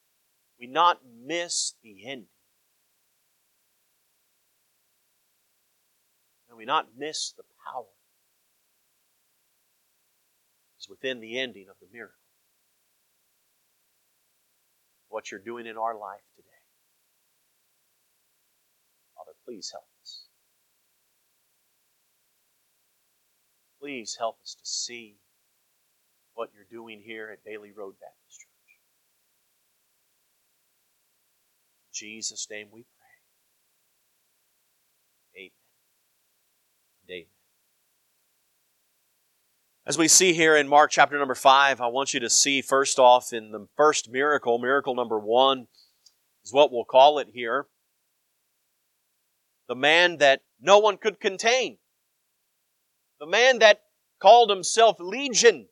we 0.59 0.65
not 0.65 1.01
miss 1.23 1.75
the 1.83 2.03
ending. 2.03 2.25
May 6.49 6.55
we 6.57 6.65
not 6.65 6.87
miss 6.97 7.31
the 7.31 7.43
power 7.71 7.85
is 10.81 10.89
within 10.89 11.19
the 11.19 11.39
ending 11.39 11.67
of 11.69 11.75
the 11.79 11.87
miracle. 11.93 12.15
What 15.09 15.29
you're 15.29 15.39
doing 15.39 15.67
in 15.67 15.77
our 15.77 15.95
life 15.97 16.21
today. 16.35 16.47
Father, 19.15 19.33
please 19.45 19.69
help 19.71 19.85
us. 20.01 20.25
Please 23.79 24.15
help 24.17 24.37
us 24.41 24.55
to 24.55 24.65
see 24.65 25.17
what 26.33 26.49
you're 26.55 26.65
doing 26.71 27.01
here 27.03 27.29
at 27.31 27.43
Bailey 27.43 27.71
Road 27.71 27.95
Baptist 27.99 28.39
Church. 28.39 28.47
In 31.87 31.91
Jesus' 31.93 32.47
name 32.49 32.67
we 32.71 32.85
pray. 35.35 35.41
Amen. 35.41 35.51
And 37.07 37.11
amen. 37.11 37.40
As 39.85 39.97
we 39.97 40.07
see 40.07 40.33
here 40.33 40.55
in 40.55 40.67
Mark 40.67 40.91
chapter 40.91 41.17
number 41.17 41.33
5, 41.33 41.81
I 41.81 41.87
want 41.87 42.13
you 42.13 42.19
to 42.19 42.29
see 42.29 42.61
first 42.61 42.99
off 42.99 43.33
in 43.33 43.51
the 43.51 43.67
first 43.75 44.11
miracle, 44.11 44.59
miracle 44.59 44.93
number 44.93 45.17
1 45.17 45.65
is 46.45 46.53
what 46.53 46.71
we'll 46.71 46.85
call 46.85 47.17
it 47.19 47.29
here 47.33 47.67
the 49.67 49.75
man 49.75 50.17
that 50.17 50.41
no 50.59 50.79
one 50.79 50.97
could 50.97 51.17
contain, 51.21 51.77
the 53.21 53.25
man 53.25 53.59
that 53.59 53.83
called 54.21 54.49
himself 54.49 54.97
Legion. 54.99 55.67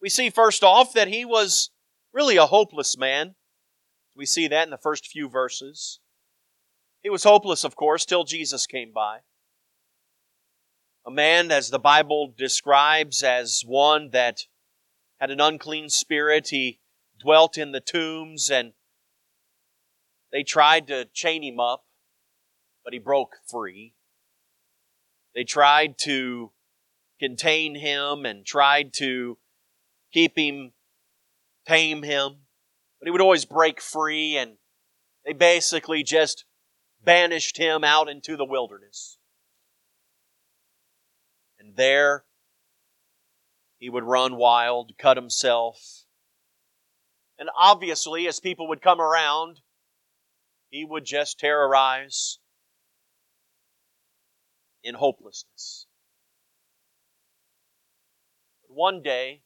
We 0.00 0.08
see 0.08 0.30
first 0.30 0.62
off 0.62 0.92
that 0.92 1.08
he 1.08 1.24
was 1.24 1.70
really 2.12 2.36
a 2.36 2.46
hopeless 2.46 2.96
man. 2.96 3.34
We 4.14 4.26
see 4.26 4.46
that 4.46 4.62
in 4.62 4.70
the 4.70 4.78
first 4.78 5.08
few 5.08 5.28
verses. 5.28 5.98
He 7.02 7.10
was 7.10 7.24
hopeless, 7.24 7.64
of 7.64 7.74
course, 7.74 8.06
till 8.06 8.22
Jesus 8.22 8.64
came 8.64 8.92
by. 8.94 9.18
A 11.06 11.10
man, 11.10 11.52
as 11.52 11.70
the 11.70 11.78
Bible 11.78 12.34
describes, 12.36 13.22
as 13.22 13.62
one 13.64 14.10
that 14.10 14.46
had 15.20 15.30
an 15.30 15.40
unclean 15.40 15.88
spirit. 15.88 16.48
He 16.48 16.80
dwelt 17.18 17.56
in 17.56 17.72
the 17.72 17.80
tombs 17.80 18.50
and 18.50 18.72
they 20.32 20.42
tried 20.42 20.88
to 20.88 21.06
chain 21.06 21.42
him 21.42 21.60
up 21.60 21.86
but 22.86 22.92
he 22.92 23.00
broke 23.00 23.38
free. 23.50 23.94
They 25.34 25.42
tried 25.42 25.98
to 26.02 26.52
contain 27.18 27.74
him 27.74 28.24
and 28.24 28.46
tried 28.46 28.94
to 28.98 29.38
keep 30.12 30.38
him, 30.38 30.72
tame 31.66 32.04
him, 32.04 32.42
but 33.00 33.08
he 33.08 33.10
would 33.10 33.20
always 33.20 33.44
break 33.44 33.80
free 33.80 34.36
and 34.36 34.58
they 35.24 35.32
basically 35.32 36.04
just 36.04 36.44
banished 37.02 37.58
him 37.58 37.82
out 37.82 38.08
into 38.08 38.36
the 38.36 38.44
wilderness. 38.44 39.18
There 41.76 42.24
he 43.78 43.90
would 43.90 44.04
run 44.04 44.36
wild, 44.36 44.92
cut 44.98 45.16
himself, 45.16 46.06
And 47.38 47.50
obviously, 47.54 48.26
as 48.26 48.40
people 48.40 48.68
would 48.68 48.80
come 48.80 48.98
around, 48.98 49.60
he 50.70 50.86
would 50.86 51.04
just 51.04 51.38
terrorize 51.38 52.38
in 54.82 54.94
hopelessness. 54.94 55.86
But 58.62 58.74
one 58.74 59.02
day, 59.02 59.42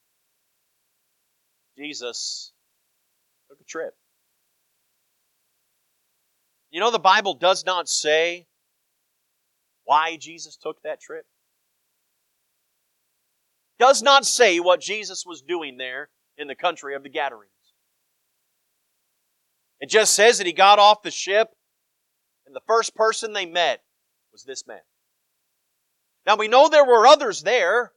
Jesus 1.76 2.52
took 3.48 3.60
a 3.60 3.64
trip. 3.64 3.96
You 6.70 6.78
know, 6.78 6.92
the 6.92 7.00
Bible 7.00 7.34
does 7.34 7.66
not 7.66 7.88
say 7.88 8.46
why 9.82 10.16
Jesus 10.16 10.56
took 10.56 10.80
that 10.82 11.00
trip. 11.00 11.26
Does 13.80 14.02
not 14.02 14.26
say 14.26 14.60
what 14.60 14.82
Jesus 14.82 15.24
was 15.24 15.40
doing 15.40 15.78
there 15.78 16.10
in 16.36 16.48
the 16.48 16.54
country 16.54 16.94
of 16.94 17.02
the 17.02 17.08
Gadarenes. 17.08 17.50
It 19.80 19.88
just 19.88 20.12
says 20.12 20.36
that 20.36 20.46
he 20.46 20.52
got 20.52 20.78
off 20.78 21.02
the 21.02 21.10
ship 21.10 21.48
and 22.46 22.54
the 22.54 22.60
first 22.66 22.94
person 22.94 23.32
they 23.32 23.46
met 23.46 23.80
was 24.32 24.44
this 24.44 24.66
man. 24.66 24.82
Now 26.26 26.36
we 26.36 26.46
know 26.46 26.68
there 26.68 26.84
were 26.84 27.06
others 27.06 27.42
there, 27.42 27.92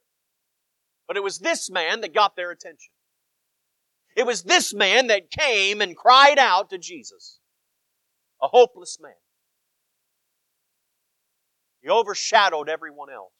but 1.05 1.17
it 1.17 1.23
was 1.23 1.39
this 1.39 1.69
man 1.69 1.99
that 1.99 2.13
got 2.13 2.37
their 2.37 2.51
attention. 2.51 2.93
It 4.15 4.25
was 4.25 4.43
this 4.43 4.73
man 4.73 5.07
that 5.07 5.31
came 5.31 5.81
and 5.81 5.97
cried 5.97 6.39
out 6.39 6.69
to 6.69 6.77
Jesus. 6.77 7.39
A 8.41 8.47
hopeless 8.47 8.99
man. 9.01 9.11
He 11.81 11.89
overshadowed 11.89 12.69
everyone 12.69 13.09
else. 13.11 13.33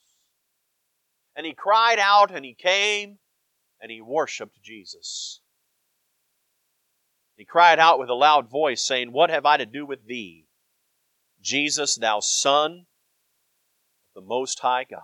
And 1.36 1.46
he 1.46 1.54
cried 1.54 2.00
out 2.00 2.32
and 2.32 2.46
he 2.46 2.54
came 2.54 3.18
and 3.82 3.92
he 3.92 4.02
worshiped 4.02 4.62
Jesus. 4.62 5.42
He 7.36 7.46
cried 7.46 7.80
out 7.80 8.00
with 8.00 8.10
a 8.10 8.14
loud 8.14 8.50
voice, 8.50 8.82
saying, 8.82 9.12
What 9.12 9.30
have 9.30 9.46
I 9.46 9.58
to 9.58 9.66
do 9.66 9.86
with 9.86 10.06
thee, 10.06 10.46
Jesus, 11.42 11.96
thou 11.96 12.20
Son 12.20 12.86
of 14.16 14.24
the 14.24 14.28
Most 14.28 14.60
High 14.60 14.86
God? 14.90 15.02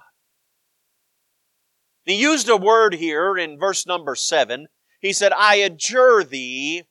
He 2.05 2.15
used 2.15 2.47
a 2.49 2.57
word 2.57 2.95
here 2.95 3.37
in 3.37 3.59
verse 3.59 3.85
number 3.85 4.15
seven. 4.15 4.67
He 5.01 5.13
said, 5.13 5.31
I 5.31 5.55
adjure 5.55 6.23
thee 6.23 6.83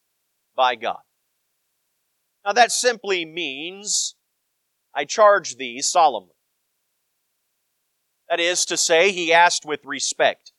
by 0.57 0.75
God. 0.75 1.01
Now 2.45 2.53
that 2.53 2.73
simply 2.73 3.25
means, 3.25 4.17
I 4.95 5.05
charge 5.05 5.57
thee 5.57 5.81
solemnly. 5.83 6.35
That 8.29 8.41
is 8.41 8.67
to 8.67 8.77
say, 8.77 9.11
he 9.11 9.33
asked 9.33 9.65
with 9.65 9.85
respect. 9.85 10.53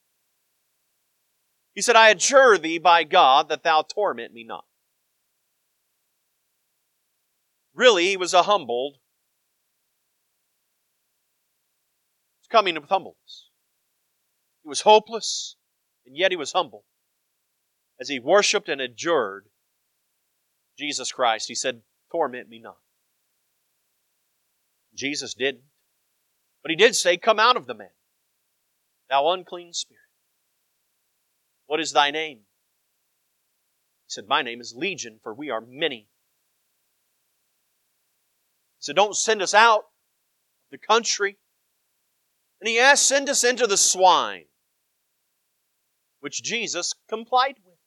He 1.76 1.82
said, 1.82 1.96
I 1.96 2.10
adjure 2.10 2.58
thee 2.58 2.80
by 2.80 3.04
God 3.04 3.50
that 3.50 3.64
thou 3.64 3.84
torment 3.84 4.34
me 4.34 4.44
not. 4.44 4.66
Really, 7.74 8.08
he 8.08 8.18
was 8.18 8.34
a 8.34 8.44
humbled. 8.44 8.96
He's 12.40 12.48
coming 12.50 12.76
with 12.76 12.90
humbleness. 12.90 13.50
He 14.64 14.68
was 14.68 14.82
hopeless, 14.82 15.56
and 16.06 16.18
yet 16.18 16.32
he 16.32 16.38
was 16.38 16.52
humble. 16.52 16.84
As 18.00 18.10
he 18.10 18.20
worshiped 18.20 18.68
and 18.68 18.82
adjured 18.82 19.46
Jesus 20.78 21.12
Christ, 21.12 21.48
he 21.48 21.56
said, 21.56 21.82
Torment 22.12 22.50
me 22.50 22.60
not. 22.60 22.78
Jesus 24.96 25.34
didn't. 25.34 25.69
But 26.62 26.72
he 26.72 26.75
did 26.75 26.96
say, 26.96 27.18
Come 27.18 27.39
out 27.39 27.58
of 27.58 27.66
the 27.66 27.74
man, 27.74 27.89
thou 29.10 29.32
unclean 29.32 29.74
spirit. 29.74 30.01
What 31.68 31.80
is 31.80 31.92
thy 31.92 32.12
name? 32.12 32.39
He 34.08 34.10
said, 34.10 34.28
My 34.28 34.42
name 34.42 34.60
is 34.60 34.74
Legion, 34.75 35.20
for 35.22 35.34
we 35.34 35.50
are 35.50 35.62
many. 35.62 36.10
He 38.78 38.82
said, 38.82 38.95
Don't 38.95 39.15
send 39.15 39.41
us 39.41 39.54
out 39.54 39.80
of 39.80 40.72
the 40.72 40.78
country. 40.78 41.38
And 42.60 42.67
he 42.67 42.80
asked, 42.80 43.08
Send 43.08 43.30
us 43.30 43.43
into 43.43 43.67
the 43.67 43.78
swine, 43.78 44.45
which 46.19 46.43
Jesus 46.43 46.93
complied 47.08 47.56
with. 47.63 47.78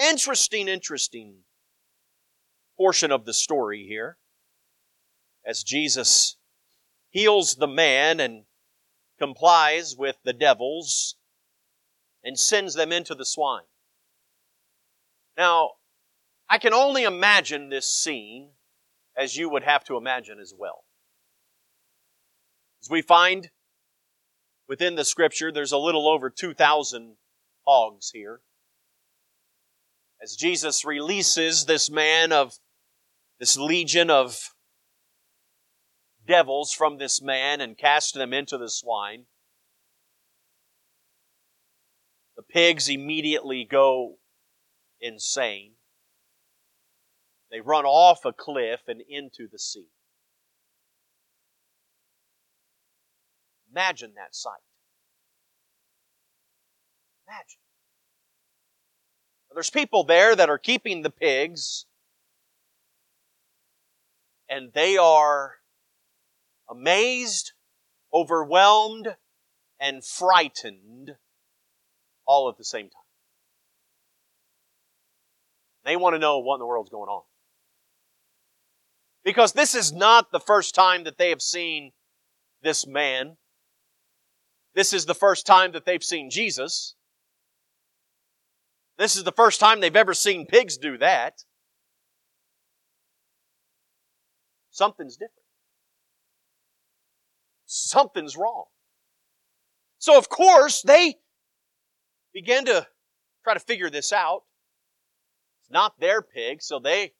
Interesting, 0.00 0.68
interesting 0.68 1.38
portion 2.76 3.10
of 3.10 3.24
the 3.24 3.34
story 3.34 3.86
here. 3.88 4.18
As 5.44 5.62
Jesus 5.62 6.36
heals 7.10 7.56
the 7.56 7.68
man 7.68 8.20
and 8.20 8.44
complies 9.18 9.94
with 9.96 10.16
the 10.24 10.32
devils 10.32 11.16
and 12.24 12.38
sends 12.38 12.74
them 12.74 12.92
into 12.92 13.14
the 13.14 13.24
swine. 13.24 13.64
Now, 15.36 15.72
I 16.48 16.58
can 16.58 16.72
only 16.74 17.04
imagine 17.04 17.68
this 17.68 17.92
scene 17.92 18.50
as 19.16 19.36
you 19.36 19.48
would 19.48 19.62
have 19.64 19.84
to 19.84 19.96
imagine 19.96 20.38
as 20.40 20.54
well. 20.56 20.84
As 22.82 22.88
we 22.88 23.02
find 23.02 23.50
within 24.68 24.94
the 24.94 25.04
scripture, 25.04 25.52
there's 25.52 25.72
a 25.72 25.78
little 25.78 26.08
over 26.08 26.30
2,000 26.30 27.16
hogs 27.66 28.10
here. 28.12 28.40
As 30.22 30.36
Jesus 30.36 30.84
releases 30.84 31.64
this 31.64 31.90
man 31.90 32.32
of 32.32 32.58
this 33.38 33.56
legion 33.56 34.10
of 34.10 34.54
devils 36.30 36.72
from 36.72 36.96
this 36.96 37.20
man 37.20 37.60
and 37.60 37.76
cast 37.76 38.14
them 38.14 38.32
into 38.32 38.56
the 38.56 38.70
swine. 38.70 39.24
The 42.36 42.44
pigs 42.44 42.88
immediately 42.88 43.66
go 43.68 44.18
insane. 45.00 45.72
They 47.50 47.60
run 47.60 47.84
off 47.84 48.24
a 48.24 48.32
cliff 48.32 48.82
and 48.86 49.02
into 49.08 49.48
the 49.50 49.58
sea. 49.58 49.88
Imagine 53.72 54.12
that 54.14 54.32
sight. 54.32 54.62
Imagine. 57.26 57.58
There's 59.52 59.70
people 59.70 60.04
there 60.04 60.36
that 60.36 60.48
are 60.48 60.58
keeping 60.58 61.02
the 61.02 61.10
pigs, 61.10 61.86
and 64.48 64.72
they 64.72 64.96
are 64.96 65.59
amazed, 66.70 67.52
overwhelmed, 68.14 69.16
and 69.80 70.04
frightened 70.04 71.12
all 72.26 72.48
at 72.48 72.56
the 72.56 72.64
same 72.64 72.84
time. 72.84 73.02
They 75.84 75.96
want 75.96 76.14
to 76.14 76.18
know 76.18 76.38
what 76.38 76.56
in 76.56 76.60
the 76.60 76.66
world's 76.66 76.90
going 76.90 77.08
on. 77.08 77.22
Because 79.24 79.52
this 79.52 79.74
is 79.74 79.92
not 79.92 80.30
the 80.30 80.40
first 80.40 80.74
time 80.74 81.04
that 81.04 81.18
they 81.18 81.30
have 81.30 81.42
seen 81.42 81.92
this 82.62 82.86
man. 82.86 83.36
This 84.74 84.92
is 84.92 85.06
the 85.06 85.14
first 85.14 85.46
time 85.46 85.72
that 85.72 85.84
they've 85.84 86.02
seen 86.02 86.30
Jesus. 86.30 86.94
This 88.98 89.16
is 89.16 89.24
the 89.24 89.32
first 89.32 89.60
time 89.60 89.80
they've 89.80 89.96
ever 89.96 90.14
seen 90.14 90.46
pigs 90.46 90.76
do 90.76 90.98
that. 90.98 91.44
Something's 94.70 95.16
different 95.16 95.40
something's 97.90 98.36
wrong. 98.36 98.64
So, 99.98 100.16
of 100.16 100.28
course, 100.28 100.82
they 100.82 101.16
began 102.32 102.64
to 102.66 102.86
try 103.44 103.54
to 103.54 103.60
figure 103.60 103.90
this 103.90 104.12
out. 104.12 104.44
It's 105.62 105.70
not 105.70 105.98
their 106.00 106.22
pig, 106.22 106.62
so 106.62 106.78
they 106.78 107.12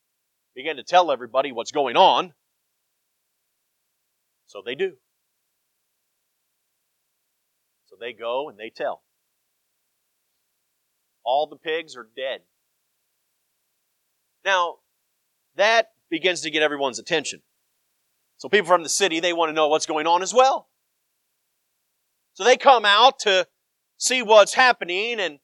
began 0.55 0.77
to 0.77 0.83
tell 0.83 1.11
everybody 1.11 1.51
what's 1.51 1.71
going 1.71 1.95
on. 1.95 2.33
So 4.47 4.61
they 4.65 4.75
do. 4.75 4.93
So 7.85 7.95
they 7.99 8.13
go 8.13 8.49
and 8.49 8.57
they 8.57 8.69
tell. 8.69 9.03
All 11.23 11.47
the 11.47 11.57
pigs 11.57 11.95
are 11.95 12.07
dead. 12.15 12.41
Now, 14.43 14.77
that 15.55 15.89
begins 16.09 16.41
to 16.41 16.49
get 16.49 16.63
everyone's 16.63 16.99
attention. 16.99 17.41
So 18.41 18.49
people 18.49 18.65
from 18.65 18.81
the 18.81 18.89
city, 18.89 19.19
they 19.19 19.33
want 19.33 19.49
to 19.49 19.53
know 19.53 19.67
what's 19.67 19.85
going 19.85 20.07
on 20.07 20.23
as 20.23 20.33
well. 20.33 20.67
So 22.33 22.43
they 22.43 22.57
come 22.57 22.85
out 22.85 23.19
to 23.19 23.45
see 23.99 24.23
what's 24.23 24.55
happening 24.55 25.19
and 25.19 25.37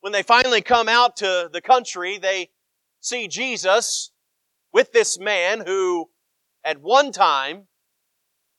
when 0.00 0.12
they 0.12 0.24
finally 0.24 0.60
come 0.60 0.88
out 0.88 1.18
to 1.18 1.48
the 1.52 1.60
country, 1.60 2.18
they 2.18 2.50
see 2.98 3.28
Jesus 3.28 4.10
with 4.72 4.90
this 4.90 5.16
man 5.16 5.62
who 5.64 6.10
at 6.64 6.80
one 6.80 7.12
time 7.12 7.68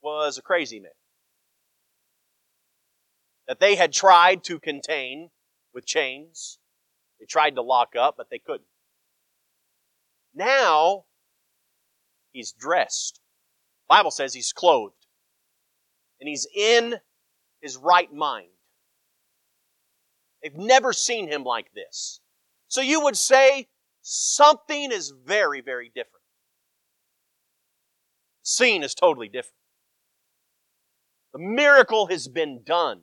was 0.01 0.37
a 0.37 0.41
crazy 0.41 0.79
man. 0.79 0.91
That 3.45 3.59
they 3.59 3.75
had 3.75 3.91
tried 3.91 4.45
to 4.45 4.57
contain 4.57 5.31
with 5.73 5.85
chains. 5.85 6.59
They 7.19 7.25
tried 7.25 7.55
to 7.55 7.61
lock 7.61 7.93
up, 7.99 8.15
but 8.15 8.29
they 8.29 8.39
couldn't. 8.39 8.69
Now, 10.33 11.03
he's 12.31 12.53
dressed. 12.53 13.19
Bible 13.87 14.11
says 14.11 14.33
he's 14.33 14.53
clothed. 14.53 14.93
And 16.19 16.27
he's 16.27 16.47
in 16.55 16.95
his 17.61 17.77
right 17.77 18.11
mind. 18.13 18.49
They've 20.41 20.55
never 20.55 20.93
seen 20.93 21.27
him 21.27 21.43
like 21.43 21.73
this. 21.73 22.19
So 22.67 22.81
you 22.81 23.01
would 23.01 23.17
say 23.17 23.67
something 24.01 24.91
is 24.91 25.13
very, 25.25 25.61
very 25.61 25.89
different. 25.89 26.23
The 28.43 28.49
scene 28.49 28.83
is 28.83 28.93
totally 28.93 29.27
different. 29.27 29.55
The 31.33 31.39
miracle 31.39 32.07
has 32.07 32.27
been 32.27 32.61
done. 32.65 33.01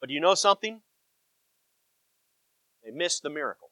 But 0.00 0.08
do 0.08 0.14
you 0.14 0.20
know 0.20 0.34
something? 0.34 0.82
They 2.84 2.90
missed 2.90 3.22
the 3.22 3.30
miracle. 3.30 3.70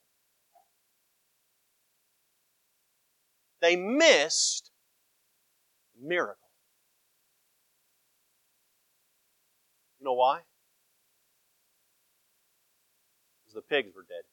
They 3.61 3.77
missed 3.77 4.72
miracle. 6.03 6.37
You 9.99 10.07
know 10.07 10.15
why? 10.15 10.41
Because 13.45 13.55
the 13.55 13.63
pigs 13.63 13.95
were 13.95 14.03
dead. 14.03 14.25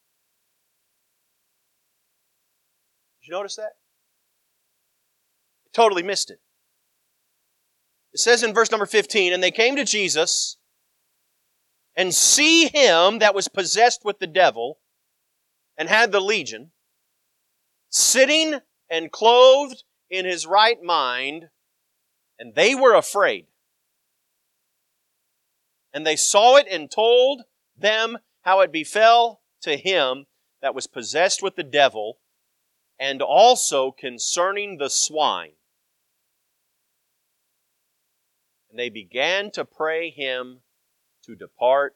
Did 3.22 3.28
you 3.28 3.34
notice 3.34 3.56
that? 3.58 3.74
They 5.66 5.70
totally 5.74 6.04
missed 6.04 6.32
it. 6.32 6.40
It 8.14 8.20
says 8.20 8.42
in 8.42 8.54
verse 8.54 8.72
number 8.72 8.88
15, 8.88 9.34
and 9.34 9.44
they 9.44 9.52
came 9.52 9.76
to 9.76 9.86
Jesus 9.86 10.58
and 11.96 12.14
see 12.14 12.68
him 12.68 13.20
that 13.20 13.36
was 13.36 13.48
possessed 13.48 14.04
with 14.04 14.20
the 14.20 14.28
devil 14.28 14.80
and 15.78 15.88
had 15.88 16.12
the 16.12 16.20
legion, 16.20 16.72
sitting 17.90 18.60
and 18.90 19.12
clothed 19.12 19.84
in 20.10 20.26
his 20.26 20.48
right 20.48 20.82
mind, 20.82 21.50
and 22.40 22.56
they 22.56 22.74
were 22.74 22.96
afraid. 22.96 23.46
And 25.94 26.08
they 26.08 26.16
saw 26.16 26.56
it 26.56 26.68
and 26.72 26.90
told 26.90 27.44
them 27.78 28.18
how 28.42 28.62
it 28.62 28.72
befell 28.72 29.42
to 29.62 29.76
him 29.76 30.26
that 30.62 30.74
was 30.74 30.88
possessed 30.88 31.44
with 31.44 31.56
the 31.56 31.64
devil, 31.64 32.18
and 33.00 33.22
also 33.22 33.92
concerning 33.92 34.78
the 34.78 34.90
swine. 34.90 35.54
And 38.70 38.78
they 38.78 38.90
began 38.90 39.52
to 39.52 39.66
pray 39.66 40.10
him 40.10 40.60
to 41.24 41.36
depart 41.36 41.96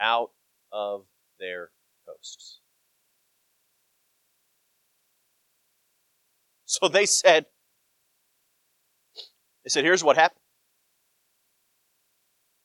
out 0.00 0.30
of 0.70 1.06
their 1.40 1.70
coasts. 2.06 2.60
So 6.64 6.88
they 6.88 7.06
said, 7.06 7.46
they 9.64 9.68
said, 9.68 9.84
here's 9.84 10.04
what 10.04 10.16
happened. 10.16 10.40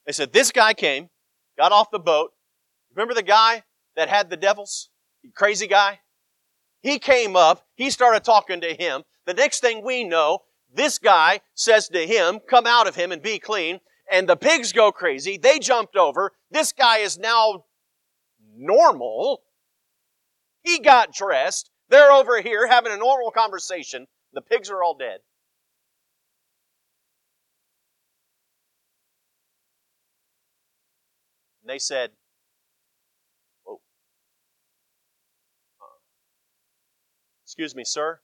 They 0.05 0.13
said, 0.13 0.31
this 0.31 0.51
guy 0.51 0.73
came, 0.73 1.09
got 1.57 1.71
off 1.71 1.91
the 1.91 1.99
boat. 1.99 2.31
Remember 2.95 3.13
the 3.13 3.23
guy 3.23 3.63
that 3.95 4.09
had 4.09 4.29
the 4.29 4.37
devils? 4.37 4.89
The 5.23 5.29
crazy 5.29 5.67
guy? 5.67 5.99
He 6.81 6.99
came 6.99 7.35
up, 7.35 7.65
he 7.75 7.89
started 7.89 8.23
talking 8.23 8.61
to 8.61 8.73
him. 8.73 9.03
The 9.25 9.33
next 9.33 9.59
thing 9.59 9.83
we 9.83 10.03
know, 10.03 10.39
this 10.73 10.99
guy 10.99 11.41
says 11.53 11.89
to 11.89 12.05
him, 12.05 12.39
come 12.47 12.65
out 12.65 12.87
of 12.87 12.95
him 12.95 13.11
and 13.11 13.21
be 13.21 13.39
clean. 13.39 13.79
And 14.09 14.27
the 14.29 14.37
pigs 14.37 14.71
go 14.71 14.91
crazy. 14.91 15.37
They 15.37 15.59
jumped 15.59 15.97
over. 15.97 16.31
This 16.49 16.71
guy 16.71 16.99
is 16.99 17.17
now 17.17 17.65
normal. 18.55 19.41
He 20.63 20.79
got 20.79 21.13
dressed. 21.13 21.69
They're 21.89 22.11
over 22.11 22.41
here 22.41 22.67
having 22.67 22.93
a 22.93 22.97
normal 22.97 23.31
conversation. 23.31 24.07
The 24.33 24.41
pigs 24.41 24.69
are 24.69 24.81
all 24.81 24.95
dead. 24.95 25.19
And 31.67 31.73
they 31.73 31.79
said, 31.79 32.11
Whoa. 33.65 33.81
Uh, 35.81 35.99
excuse 37.43 37.75
me, 37.75 37.83
sir. 37.83 38.21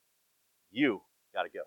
You 0.72 1.02
got 1.36 1.44
to 1.44 1.50
go. 1.50 1.64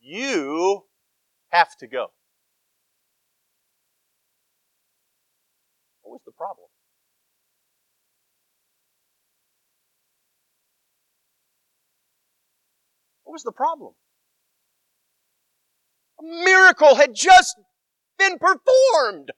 You 0.00 0.84
have 1.48 1.76
to 1.80 1.86
go. 1.86 2.12
What 6.00 6.12
was 6.12 6.20
the 6.24 6.32
problem? 6.32 6.68
What 13.24 13.32
was 13.32 13.42
the 13.42 13.52
problem? 13.52 13.92
A 16.20 16.22
miracle 16.22 16.94
had 16.94 17.14
just 17.14 17.56
been 18.18 18.38
performed. 18.38 19.30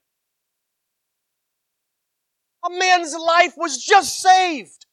A 2.64 2.70
man's 2.70 3.14
life 3.14 3.54
was 3.56 3.82
just 3.82 4.18
saved. 4.18 4.86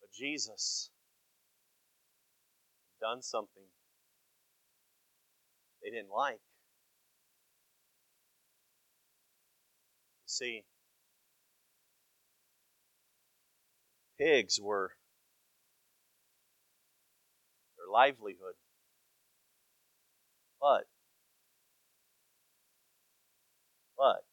But 0.00 0.10
Jesus 0.12 0.90
done 3.00 3.22
something 3.22 3.64
they 5.82 5.90
didn't 5.90 6.10
like. 6.10 6.40
See, 10.26 10.64
pigs 14.22 14.60
were 14.60 14.92
their 17.76 17.92
livelihood. 17.92 18.54
But, 20.60 20.84
but, 23.98 24.24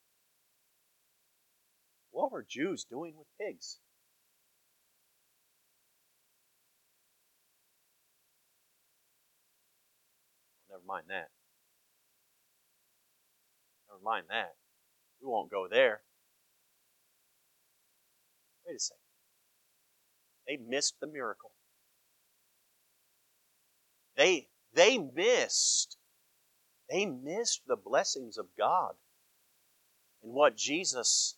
what 2.11 2.31
were 2.31 2.45
Jews 2.47 2.83
doing 2.83 3.15
with 3.17 3.27
pigs? 3.41 3.79
Never 10.69 10.83
mind 10.85 11.05
that. 11.07 11.29
Never 13.87 14.03
mind 14.03 14.25
that. 14.29 14.53
We 15.19 15.27
won't 15.27 15.49
go 15.49 15.67
there. 15.67 16.01
Wait 18.67 18.75
a 18.75 18.79
second. 18.79 19.08
They 20.49 20.57
missed 20.57 20.95
the 20.99 21.05
miracle. 21.05 21.51
They 24.17 24.47
they 24.73 24.97
missed 24.97 25.97
they 26.89 27.05
missed 27.05 27.61
the 27.67 27.75
blessings 27.75 28.39
of 28.39 28.47
God 28.57 28.93
and 30.23 30.33
what 30.33 30.57
Jesus 30.57 31.37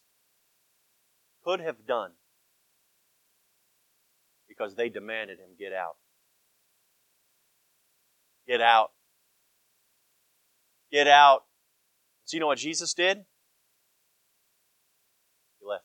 could 1.44 1.60
have 1.60 1.86
done 1.86 2.12
because 4.48 4.76
they 4.76 4.88
demanded 4.88 5.40
him 5.40 5.50
get 5.60 5.74
out. 5.74 5.98
Get 8.48 8.62
out. 8.62 8.92
Get 10.90 11.08
out. 11.08 11.44
So 12.24 12.38
you 12.38 12.40
know 12.40 12.48
what 12.48 12.60
Jesus 12.60 12.94
did? 12.94 13.18
He 15.60 15.68
left. 15.68 15.84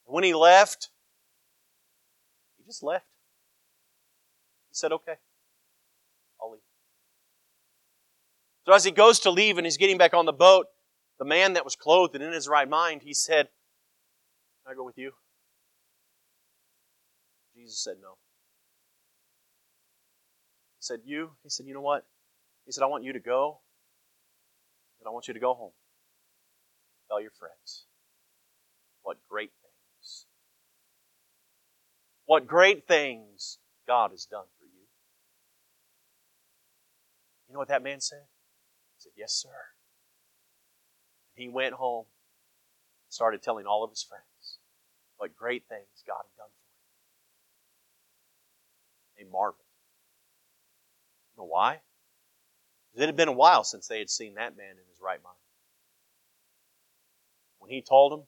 when 0.11 0.23
he 0.23 0.33
left, 0.33 0.89
he 2.57 2.63
just 2.65 2.83
left. 2.83 3.05
He 4.69 4.75
said, 4.75 4.91
okay, 4.91 5.15
I'll 6.41 6.51
leave. 6.51 6.61
So 8.65 8.73
as 8.73 8.83
he 8.83 8.91
goes 8.91 9.19
to 9.21 9.31
leave 9.31 9.57
and 9.57 9.65
he's 9.65 9.77
getting 9.77 9.97
back 9.97 10.13
on 10.13 10.25
the 10.25 10.33
boat, 10.33 10.67
the 11.17 11.25
man 11.25 11.53
that 11.53 11.63
was 11.63 11.75
clothed 11.75 12.15
and 12.15 12.23
in 12.23 12.33
his 12.33 12.47
right 12.47 12.67
mind, 12.67 13.01
he 13.03 13.13
said, 13.13 13.49
Can 14.63 14.73
I 14.73 14.75
go 14.75 14.83
with 14.83 14.97
you? 14.97 15.11
Jesus 17.55 17.83
said 17.83 17.95
no. 18.01 18.13
He 20.79 20.81
said, 20.81 20.99
You? 21.05 21.31
He 21.43 21.49
said, 21.49 21.67
You 21.67 21.73
know 21.73 21.81
what? 21.81 22.05
He 22.65 22.71
said, 22.71 22.83
I 22.83 22.87
want 22.87 23.03
you 23.03 23.13
to 23.13 23.19
go. 23.19 23.59
And 24.99 25.07
I 25.07 25.11
want 25.11 25.27
you 25.27 25.33
to 25.33 25.39
go 25.39 25.53
home. 25.53 25.71
Tell 27.07 27.21
your 27.21 27.31
friends 27.31 27.85
what 29.03 29.17
great 29.29 29.51
what 32.31 32.47
great 32.47 32.87
things 32.87 33.57
God 33.85 34.11
has 34.11 34.23
done 34.23 34.45
for 34.57 34.63
you. 34.63 34.87
You 37.45 37.53
know 37.53 37.59
what 37.59 37.67
that 37.67 37.83
man 37.83 37.99
said? 37.99 38.23
He 38.95 39.01
said, 39.01 39.11
Yes, 39.17 39.33
sir. 39.33 39.49
And 41.35 41.43
he 41.43 41.49
went 41.49 41.73
home, 41.73 42.05
started 43.09 43.43
telling 43.43 43.65
all 43.65 43.83
of 43.83 43.89
his 43.89 44.01
friends 44.01 44.59
what 45.17 45.35
great 45.35 45.63
things 45.67 46.05
God 46.07 46.23
had 46.23 46.37
done 46.41 46.47
for 49.17 49.23
him. 49.23 49.27
They 49.27 49.29
marveled 49.29 49.65
You 51.35 51.41
know 51.41 51.47
why? 51.47 51.81
It 52.93 53.05
had 53.05 53.17
been 53.17 53.27
a 53.27 53.33
while 53.33 53.65
since 53.65 53.89
they 53.89 53.99
had 53.99 54.09
seen 54.09 54.35
that 54.35 54.55
man 54.55 54.71
in 54.71 54.87
his 54.89 55.01
right 55.03 55.21
mind. 55.21 55.35
when 57.59 57.71
he 57.71 57.81
told 57.81 58.13
him, 58.13 58.25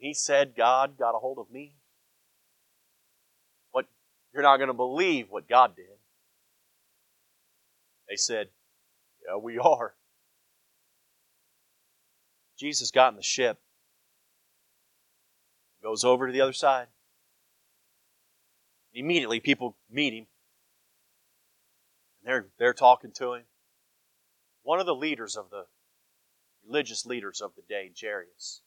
he 0.00 0.14
said, 0.14 0.56
God 0.56 0.98
got 0.98 1.14
a 1.14 1.18
hold 1.18 1.38
of 1.38 1.50
me. 1.50 1.74
What 3.70 3.84
you're 4.32 4.42
not 4.42 4.56
going 4.56 4.68
to 4.68 4.74
believe 4.74 5.26
what 5.28 5.46
God 5.46 5.76
did. 5.76 5.84
They 8.08 8.16
said, 8.16 8.48
Yeah, 9.28 9.36
we 9.36 9.58
are. 9.58 9.94
Jesus 12.58 12.90
got 12.90 13.12
in 13.12 13.16
the 13.16 13.22
ship, 13.22 13.58
goes 15.82 16.02
over 16.02 16.26
to 16.26 16.32
the 16.32 16.40
other 16.40 16.52
side. 16.52 16.88
Immediately, 18.92 19.40
people 19.40 19.76
meet 19.90 20.12
him. 20.14 20.26
And 22.22 22.30
they're, 22.30 22.46
they're 22.58 22.74
talking 22.74 23.12
to 23.16 23.34
him. 23.34 23.42
One 24.62 24.80
of 24.80 24.86
the 24.86 24.94
leaders 24.94 25.36
of 25.36 25.50
the 25.50 25.66
religious 26.66 27.06
leaders 27.06 27.40
of 27.40 27.52
the 27.54 27.62
day, 27.62 27.90
Jairus, 27.98 28.62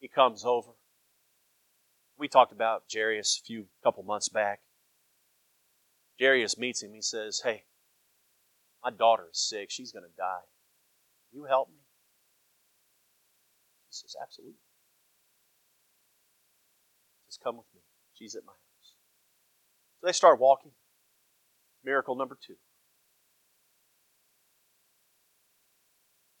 he 0.00 0.08
comes 0.08 0.44
over. 0.44 0.70
We 2.18 2.28
talked 2.28 2.52
about 2.52 2.84
Jairus 2.92 3.40
a 3.42 3.46
few 3.46 3.66
couple 3.82 4.02
months 4.02 4.28
back. 4.28 4.60
Jairus 6.20 6.58
meets 6.58 6.82
him. 6.82 6.92
He 6.94 7.02
says, 7.02 7.42
Hey, 7.44 7.64
my 8.82 8.90
daughter 8.90 9.28
is 9.32 9.38
sick. 9.38 9.70
She's 9.70 9.92
going 9.92 10.04
to 10.04 10.16
die. 10.16 10.46
You 11.32 11.44
help 11.44 11.68
me? 11.68 11.82
He 13.88 13.92
says, 13.92 14.16
Absolutely. 14.20 14.54
He 17.26 17.30
says, 17.30 17.38
Come 17.42 17.56
with 17.56 17.66
me. 17.74 17.82
She's 18.14 18.34
at 18.34 18.44
my 18.44 18.52
house. 18.52 18.94
So 20.00 20.06
they 20.06 20.12
start 20.12 20.40
walking. 20.40 20.72
Miracle 21.84 22.16
number 22.16 22.36
two. 22.44 22.56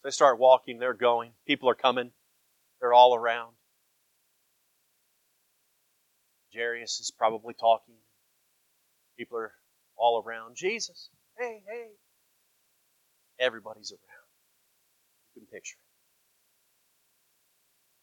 They 0.02 0.10
start 0.10 0.38
walking, 0.38 0.78
they're 0.78 0.94
going. 0.94 1.32
People 1.46 1.68
are 1.68 1.74
coming. 1.74 2.12
They're 2.80 2.94
all 2.94 3.14
around. 3.14 3.52
Jairus 6.54 7.00
is 7.00 7.12
probably 7.16 7.54
talking. 7.54 7.94
People 9.18 9.38
are 9.38 9.52
all 9.96 10.22
around. 10.24 10.56
Jesus, 10.56 11.10
hey, 11.38 11.62
hey. 11.68 11.88
Everybody's 13.40 13.92
around. 13.92 14.28
You 15.34 15.42
can 15.42 15.46
picture 15.46 15.76
it. 15.76 15.88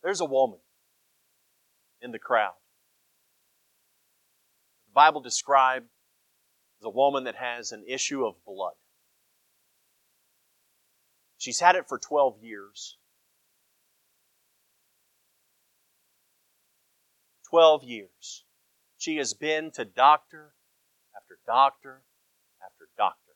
There's 0.03 0.21
a 0.21 0.25
woman 0.25 0.59
in 2.01 2.11
the 2.11 2.19
crowd. 2.19 2.53
The 4.88 4.93
Bible 4.93 5.21
describes 5.21 5.88
a 6.83 6.89
woman 6.89 7.23
that 7.23 7.35
has 7.35 7.71
an 7.71 7.83
issue 7.88 8.25
of 8.25 8.35
blood. 8.45 8.73
She's 11.38 11.59
had 11.59 11.75
it 11.75 11.88
for 11.88 11.97
12 11.97 12.43
years. 12.43 12.97
12 17.55 17.85
years. 17.85 18.43
She 18.97 19.15
has 19.15 19.33
been 19.33 19.71
to 19.75 19.85
doctor 19.85 20.51
after 21.15 21.39
doctor 21.47 22.01
after 22.61 22.89
doctor. 22.97 23.31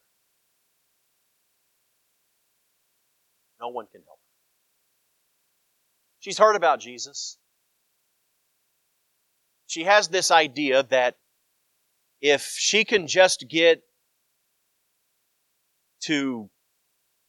No 3.61 3.69
one 3.69 3.85
can 3.89 4.01
help 4.05 4.19
her. 4.19 4.35
She's 6.19 6.37
heard 6.37 6.57
about 6.57 6.81
Jesus. 6.81 7.37
She 9.67 9.85
has 9.85 10.09
this 10.09 10.31
idea 10.31 10.83
that 10.83 11.15
if 12.19 12.41
she 12.41 12.83
can 12.83 13.07
just 13.07 13.45
get 13.47 13.83
to 16.01 16.49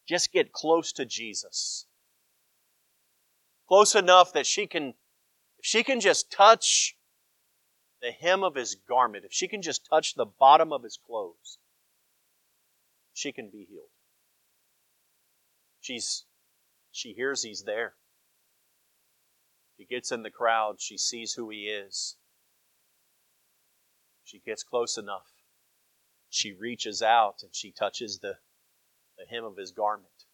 just 0.09 0.33
get 0.33 0.51
close 0.51 0.91
to 0.95 1.07
Jesus, 1.07 1.87
close 3.69 3.95
enough 3.95 4.33
that 4.33 4.45
she 4.45 4.67
can, 4.67 4.95
if 5.61 5.67
she 5.67 5.85
can 5.85 6.01
just 6.01 6.33
touch 6.33 6.97
the 8.01 8.13
hem 8.13 8.43
of 8.43 8.55
his 8.55 8.77
garment, 8.89 9.27
if 9.27 9.33
she 9.33 9.47
can 9.47 9.61
just 9.61 9.87
touch 9.91 10.15
the 10.15 10.25
bottom 10.25 10.73
of 10.73 10.83
his 10.83 10.97
clothes, 10.97 11.59
she 13.13 13.31
can 13.31 13.51
be 13.51 13.67
healed. 13.69 13.91
She's, 15.83 16.25
she 16.91 17.13
hears 17.13 17.43
he's 17.43 17.65
there. 17.65 17.93
She 19.77 19.85
gets 19.85 20.11
in 20.11 20.23
the 20.23 20.31
crowd. 20.31 20.81
She 20.81 20.97
sees 20.97 21.35
who 21.35 21.51
he 21.51 21.67
is. 21.67 22.17
She 24.25 24.39
gets 24.39 24.63
close 24.63 24.97
enough. 24.97 25.29
She 26.31 26.55
reaches 26.55 27.03
out 27.03 27.43
and 27.43 27.55
she 27.55 27.71
touches 27.71 28.21
the, 28.21 28.37
the 29.19 29.27
hem 29.29 29.45
of 29.45 29.59
his 29.59 29.73
garment. 29.73 30.25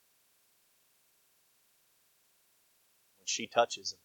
When 3.19 3.27
she 3.27 3.49
touches 3.49 3.93
him, 3.93 3.99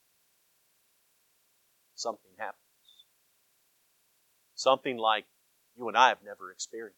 something 2.01 2.31
happens. 2.37 2.57
Something 4.55 4.97
like 4.97 5.25
you 5.77 5.87
and 5.87 5.97
I 5.97 6.09
have 6.09 6.19
never 6.25 6.51
experienced. 6.51 6.97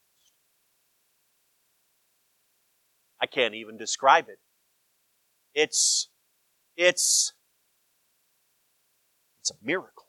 I 3.21 3.25
can't 3.25 3.53
even 3.53 3.77
describe 3.77 4.27
it. 4.27 4.39
It's, 5.53 6.09
it's, 6.75 7.33
it's 9.41 9.51
a 9.51 9.55
miracle. 9.61 10.07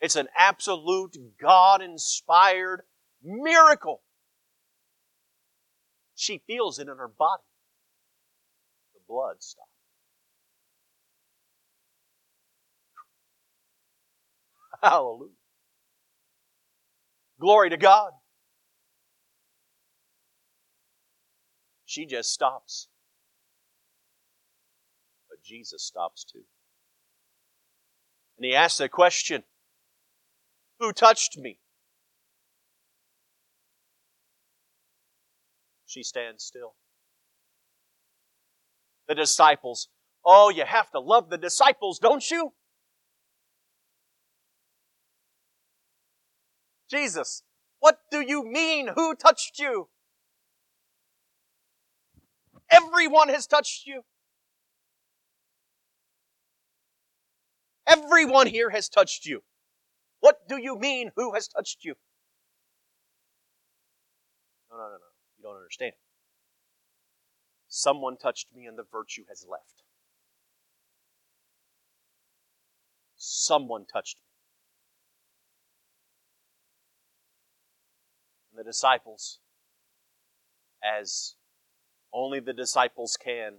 It's 0.00 0.16
an 0.16 0.28
absolute 0.36 1.16
God 1.40 1.80
inspired 1.80 2.82
miracle. 3.22 4.02
She 6.16 6.42
feels 6.46 6.78
it 6.78 6.88
in 6.88 6.96
her 6.96 7.08
body. 7.08 7.42
The 8.94 9.00
blood 9.08 9.36
stops. 9.38 9.71
Hallelujah. 14.82 15.30
Glory 17.40 17.70
to 17.70 17.76
God. 17.76 18.12
She 21.86 22.06
just 22.06 22.32
stops. 22.32 22.88
But 25.28 25.42
Jesus 25.42 25.82
stops 25.82 26.24
too. 26.24 26.44
And 28.38 28.44
he 28.44 28.54
asks 28.54 28.80
a 28.80 28.88
question 28.88 29.44
Who 30.80 30.92
touched 30.92 31.38
me? 31.38 31.58
She 35.86 36.02
stands 36.02 36.42
still. 36.42 36.74
The 39.06 39.14
disciples, 39.14 39.88
oh, 40.24 40.48
you 40.48 40.64
have 40.64 40.90
to 40.92 41.00
love 41.00 41.28
the 41.28 41.36
disciples, 41.36 41.98
don't 41.98 42.30
you? 42.30 42.52
Jesus, 46.92 47.42
what 47.80 47.96
do 48.10 48.20
you 48.20 48.44
mean? 48.44 48.90
Who 48.94 49.14
touched 49.14 49.58
you? 49.58 49.88
Everyone 52.70 53.30
has 53.30 53.46
touched 53.46 53.86
you. 53.86 54.02
Everyone 57.86 58.46
here 58.46 58.68
has 58.68 58.90
touched 58.90 59.24
you. 59.24 59.42
What 60.20 60.46
do 60.48 60.58
you 60.58 60.78
mean, 60.78 61.12
who 61.16 61.32
has 61.32 61.48
touched 61.48 61.78
you? 61.82 61.94
No, 64.70 64.76
no, 64.76 64.84
no, 64.84 64.90
no. 64.90 64.98
You 65.38 65.42
don't 65.44 65.56
understand. 65.56 65.92
Someone 67.68 68.18
touched 68.18 68.48
me 68.54 68.66
and 68.66 68.78
the 68.78 68.84
virtue 68.90 69.24
has 69.30 69.46
left. 69.50 69.82
Someone 73.16 73.86
touched 73.90 74.18
me. 74.18 74.31
The 78.62 78.70
disciples, 78.70 79.40
as 80.84 81.34
only 82.12 82.38
the 82.38 82.52
disciples 82.52 83.16
can, 83.16 83.54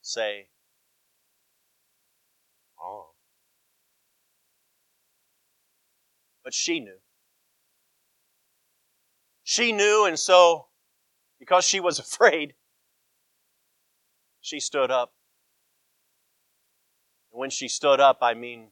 say, 0.00 0.48
Oh. 2.80 3.10
But 6.44 6.54
she 6.54 6.80
knew. 6.80 6.98
She 9.42 9.72
knew, 9.72 10.06
and 10.06 10.18
so, 10.18 10.68
because 11.38 11.64
she 11.64 11.80
was 11.80 11.98
afraid, 12.06 12.54
she 14.40 14.60
stood 14.60 14.90
up. 14.90 15.12
And 17.32 17.40
when 17.40 17.50
she 17.50 17.68
stood 17.68 18.00
up, 18.00 18.18
I 18.22 18.32
mean, 18.34 18.68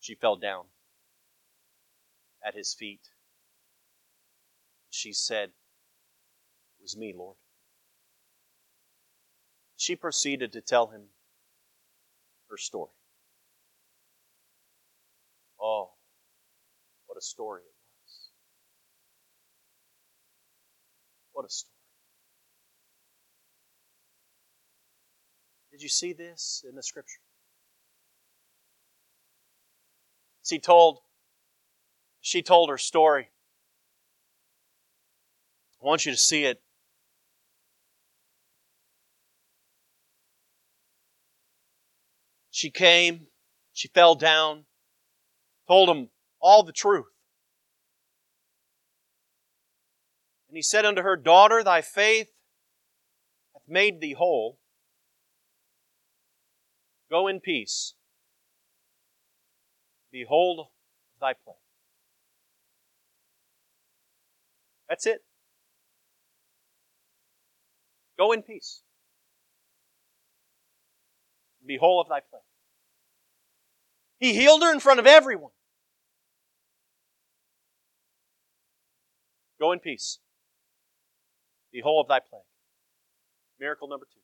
she 0.00 0.14
fell 0.14 0.36
down 0.36 0.66
at 2.46 2.54
his 2.54 2.74
feet. 2.74 3.00
She 4.90 5.12
said, 5.12 5.50
It 6.78 6.82
was 6.82 6.96
me, 6.96 7.12
Lord. 7.16 7.36
She 9.76 9.96
proceeded 9.96 10.52
to 10.52 10.60
tell 10.60 10.86
him 10.86 11.08
her 12.48 12.56
story. 12.56 12.92
Oh, 15.60 15.90
what 17.06 17.18
a 17.18 17.22
story 17.22 17.62
it 17.62 17.74
was. 18.04 18.28
What 21.32 21.44
a 21.44 21.50
story. 21.50 21.72
Did 25.72 25.82
you 25.82 25.88
see 25.88 26.12
this 26.12 26.64
in 26.66 26.74
the 26.76 26.82
scripture? 26.82 27.20
She 30.42 30.58
told 30.58 31.00
she 32.26 32.42
told 32.42 32.68
her 32.70 32.76
story. 32.76 33.28
I 35.80 35.86
want 35.86 36.04
you 36.04 36.10
to 36.10 36.18
see 36.18 36.44
it. 36.44 36.60
She 42.50 42.68
came, 42.68 43.28
she 43.72 43.86
fell 43.86 44.16
down, 44.16 44.64
told 45.68 45.88
him 45.88 46.08
all 46.40 46.64
the 46.64 46.72
truth. 46.72 47.06
And 50.48 50.56
he 50.56 50.62
said 50.62 50.84
unto 50.84 51.02
her, 51.02 51.14
Daughter, 51.14 51.62
thy 51.62 51.80
faith 51.80 52.32
hath 53.54 53.68
made 53.68 54.00
thee 54.00 54.14
whole. 54.14 54.58
Go 57.08 57.28
in 57.28 57.38
peace. 57.38 57.94
Behold 60.10 60.66
thy 61.20 61.32
plague. 61.34 61.65
That's 64.88 65.06
it. 65.06 65.24
Go 68.18 68.32
in 68.32 68.42
peace. 68.42 68.82
Be 71.66 71.76
whole 71.76 72.00
of 72.00 72.08
thy 72.08 72.20
plague. 72.20 72.42
He 74.18 74.32
healed 74.32 74.62
her 74.62 74.72
in 74.72 74.80
front 74.80 75.00
of 75.00 75.06
everyone. 75.06 75.50
Go 79.60 79.72
in 79.72 79.80
peace. 79.80 80.18
Be 81.72 81.80
whole 81.80 82.00
of 82.00 82.08
thy 82.08 82.20
plague. 82.20 82.42
Miracle 83.58 83.88
number 83.88 84.06
two. 84.06 84.20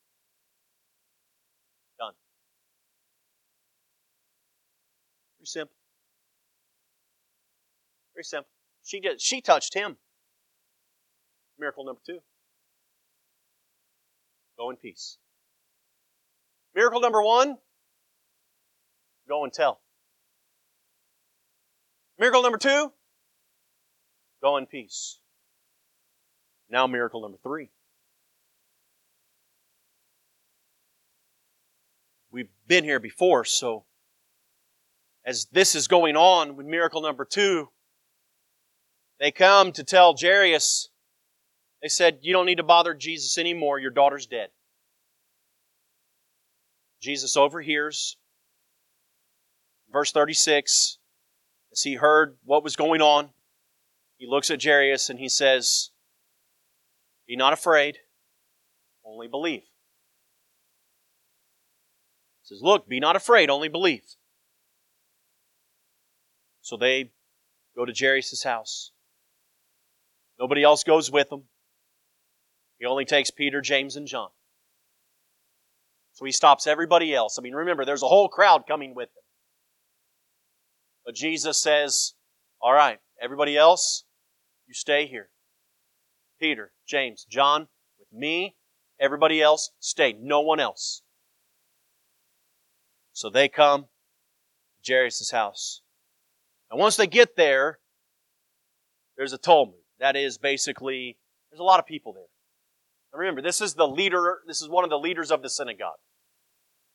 Done. 1.99 2.13
Very 5.39 5.47
simple. 5.47 5.77
Very 8.15 8.25
simple. 8.25 8.51
She 8.85 9.01
did. 9.01 9.21
She 9.21 9.41
touched 9.41 9.75
him. 9.75 9.97
Miracle 11.63 11.85
number 11.85 12.01
two. 12.05 12.19
Go 14.59 14.71
in 14.71 14.77
peace. 14.77 15.19
Miracle 16.75 17.01
number 17.01 17.23
one. 17.23 17.57
Go 19.29 19.45
and 19.45 19.53
tell. 19.53 19.81
Miracle 22.19 22.43
number 22.43 22.59
two. 22.59 22.93
Go 24.43 24.57
in 24.57 24.67
peace. 24.67 25.21
Now, 26.69 26.89
miracle 26.89 27.23
number 27.23 27.39
three. 27.45 27.71
We've 32.33 32.51
been 32.67 32.83
here 32.83 32.99
before, 32.99 33.45
so 33.45 33.85
as 35.25 35.45
this 35.53 35.77
is 35.77 35.87
going 35.87 36.17
on 36.17 36.57
with 36.57 36.67
miracle 36.67 37.03
number 37.03 37.25
two, 37.25 37.69
they 39.21 39.31
come 39.31 39.71
to 39.71 39.85
tell 39.85 40.17
Jairus, 40.21 40.89
they 41.83 41.89
said, 41.89 42.21
You 42.23 42.33
don't 42.33 42.47
need 42.47 42.59
to 42.59 42.63
bother 42.63 42.95
Jesus 42.95 43.37
anymore. 43.37 43.79
Your 43.79 43.91
daughter's 43.91 44.27
dead. 44.27 44.51
Jesus 47.01 47.37
overhears. 47.37 48.17
Verse 49.93 50.13
36, 50.13 50.99
as 51.73 51.83
he 51.83 51.95
heard 51.95 52.39
what 52.45 52.65
was 52.65 52.77
going 52.77 53.03
on, 53.03 53.29
he 54.17 54.27
looks 54.27 54.51
at 54.51 54.63
Jairus 54.63 55.11
and 55.11 55.19
he 55.19 55.29
says, 55.29 55.91
Be 57.27 57.37
not 57.37 57.53
afraid, 57.53 57.99
only 59.05 59.29
believe. 59.29 59.65
He 62.43 62.55
says, 62.55 62.61
Look, 62.63 62.89
be 62.89 63.01
not 63.01 63.17
afraid, 63.17 63.51
only 63.51 63.69
believe. 63.69 64.05
So 66.63 66.77
they 66.77 67.11
go 67.77 67.85
to 67.85 67.93
Jairus' 67.93 68.45
house. 68.45 68.93
Nobody 70.39 70.63
else 70.63 70.85
goes 70.85 71.11
with 71.11 71.29
them. 71.29 71.43
He 72.83 72.87
only 72.87 73.05
takes 73.05 73.31
Peter, 73.31 73.61
James, 73.61 73.95
and 73.95 74.09
John. 74.09 74.31
So 76.15 76.25
he 76.25 76.33
stops 76.33 76.67
everybody 76.67 77.15
else. 77.15 77.39
I 77.39 77.41
mean, 77.41 77.55
remember, 77.55 77.85
there's 77.85 78.03
a 78.03 78.09
whole 78.09 78.29
crowd 78.29 78.65
coming 78.67 78.93
with 78.93 79.09
him. 79.11 79.23
But 81.07 81.15
Jesus 81.15 81.63
says, 81.63 82.15
All 82.61 82.73
right, 82.73 82.99
everybody 83.23 83.57
else, 83.57 84.03
you 84.67 84.75
stay 84.75 85.07
here. 85.07 85.29
Peter, 86.41 86.73
James, 86.85 87.25
John, 87.31 87.69
with 88.01 88.13
me. 88.13 88.57
Everybody 88.99 89.41
else, 89.41 89.71
stay. 89.79 90.17
No 90.21 90.41
one 90.41 90.59
else. 90.59 91.03
So 93.13 93.31
they 93.31 93.49
come 93.49 93.87
to 94.83 94.93
Jairus' 94.93 95.31
house. 95.31 95.83
And 96.69 96.81
once 96.81 96.97
they 96.97 97.07
get 97.07 97.37
there, 97.37 97.79
there's 99.17 99.33
a 99.33 99.39
tumult. 99.39 99.77
That 100.01 100.17
is 100.17 100.37
basically, 100.37 101.17
there's 101.49 101.61
a 101.61 101.65
lot 101.65 101.79
of 101.79 101.87
people 101.87 102.13
there. 102.13 102.25
Remember, 103.15 103.43
this 103.43 103.61
is 103.61 103.75
the 103.75 103.87
leader, 103.87 104.39
this 104.47 104.63
is 104.63 104.69
one 104.69 104.85
of 104.85 104.91
the 104.91 104.99
leaders 104.99 105.31
of 105.31 105.43
the 105.43 105.51
synagogue. 105.51 105.99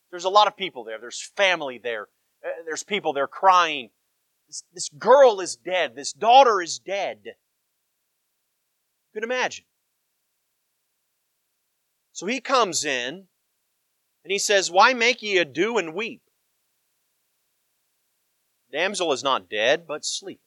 There's 0.09 0.25
a 0.25 0.29
lot 0.29 0.47
of 0.47 0.57
people 0.57 0.83
there. 0.83 0.99
There's 0.99 1.31
family 1.35 1.79
there. 1.81 2.07
Uh, 2.43 2.49
there's 2.65 2.83
people 2.83 3.13
there 3.13 3.27
crying. 3.27 3.89
This, 4.47 4.63
this 4.73 4.89
girl 4.97 5.39
is 5.41 5.55
dead. 5.55 5.95
This 5.95 6.13
daughter 6.13 6.61
is 6.61 6.79
dead. 6.79 7.19
You 7.25 7.31
can 9.13 9.23
imagine. 9.23 9.65
So 12.13 12.25
he 12.25 12.39
comes 12.39 12.83
in 12.83 13.27
and 14.23 14.31
he 14.31 14.39
says, 14.39 14.71
Why 14.71 14.93
make 14.93 15.21
ye 15.21 15.37
ado 15.37 15.77
and 15.77 15.93
weep? 15.93 16.21
Damsel 18.71 19.13
is 19.13 19.23
not 19.23 19.49
dead, 19.49 19.85
but 19.87 20.03
sleep. 20.03 20.41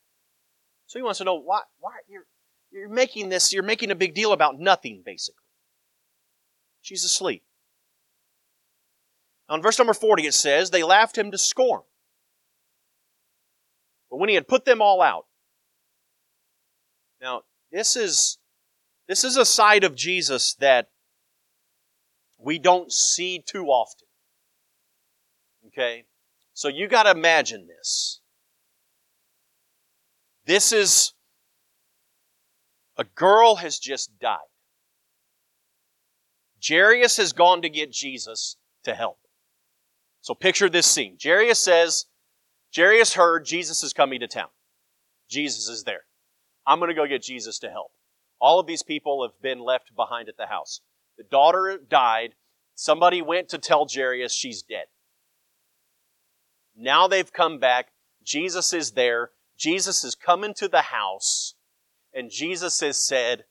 So 0.87 0.99
he 0.99 1.03
wants 1.03 1.19
to 1.19 1.25
know 1.25 1.41
why, 1.41 1.61
why 1.79 1.93
you're, 2.09 2.27
you're 2.73 2.89
making 2.89 3.29
this, 3.29 3.53
you're 3.53 3.63
making 3.63 3.91
a 3.91 3.95
big 3.95 4.15
deal 4.15 4.33
about 4.33 4.59
nothing, 4.59 5.03
basically. 5.05 5.45
She's 6.81 7.05
asleep. 7.05 7.43
Now 9.49 9.57
in 9.57 9.63
verse 9.63 9.79
number 9.79 9.95
40 9.95 10.27
it 10.27 10.35
says, 10.35 10.71
They 10.71 10.83
laughed 10.83 11.17
him 11.19 11.31
to 11.31 11.39
scorn. 11.39 11.83
But 14.11 14.19
when 14.19 14.29
he 14.29 14.35
had 14.35 14.49
put 14.49 14.65
them 14.65 14.83
all 14.83 15.01
out. 15.03 15.27
Now, 17.21 17.43
this 17.71 17.97
is 17.97 18.39
this 19.07 19.25
is 19.25 19.37
a 19.37 19.45
side 19.45 19.85
of 19.85 19.97
Jesus 19.97 20.55
that 20.55 20.89
we 22.39 22.59
don't 22.59 22.93
see 22.93 23.43
too 23.45 23.67
often. 23.67 24.07
Okay? 25.67 26.05
So 26.55 26.69
you 26.69 26.89
got 26.89 27.05
to 27.05 27.11
imagine 27.11 27.67
this. 27.67 28.21
This 30.47 30.73
is 30.73 31.13
a 32.97 33.05
girl 33.05 33.57
has 33.57 33.79
just 33.79 34.19
died. 34.19 34.39
Jairus 36.67 37.17
has 37.17 37.33
gone 37.33 37.63
to 37.63 37.69
get 37.69 37.93
Jesus 37.93 38.57
to 38.85 38.95
help. 38.95 39.19
So 40.21 40.35
picture 40.35 40.69
this 40.69 40.87
scene. 40.87 41.17
Jairus 41.23 41.59
says, 41.59 42.07
Jairus 42.75 43.15
heard 43.15 43.45
Jesus 43.45 43.83
is 43.83 43.93
coming 43.93 44.21
to 44.21 44.29
town. 44.29 44.49
Jesus 45.29 45.69
is 45.69 45.85
there. 45.85 46.03
I'm 46.67 46.79
going 46.79 46.89
to 46.89 46.95
go 46.95 47.07
get 47.07 47.23
Jesus 47.23 47.59
to 47.61 47.71
help. 47.71 47.93
All 48.41 48.61
of 48.61 48.67
these 48.67 48.83
people 48.83 49.23
have 49.23 49.41
been 49.43 49.61
left 49.61 49.95
behind 49.95 50.29
at 50.29 50.37
the 50.37 50.47
house. 50.47 50.81
The 51.17 51.25
daughter 51.25 51.79
died. 51.89 52.35
Somebody 52.75 53.23
went 53.23 53.49
to 53.51 53.59
tell 53.59 53.87
Jairus 53.93 54.33
she's 54.33 54.63
dead. 54.63 54.87
Now 56.77 57.09
they've 57.09 57.33
come 57.33 57.59
back. 57.59 57.89
Jesus 58.23 58.73
is 58.73 58.93
there. 58.93 59.31
Jesus 59.59 60.05
is 60.05 60.15
coming 60.15 60.55
to 60.55 60.69
the 60.69 60.83
house. 60.83 61.55
And 62.15 62.31
Jesus 62.31 62.81
has 62.81 63.05
said, 63.05 63.45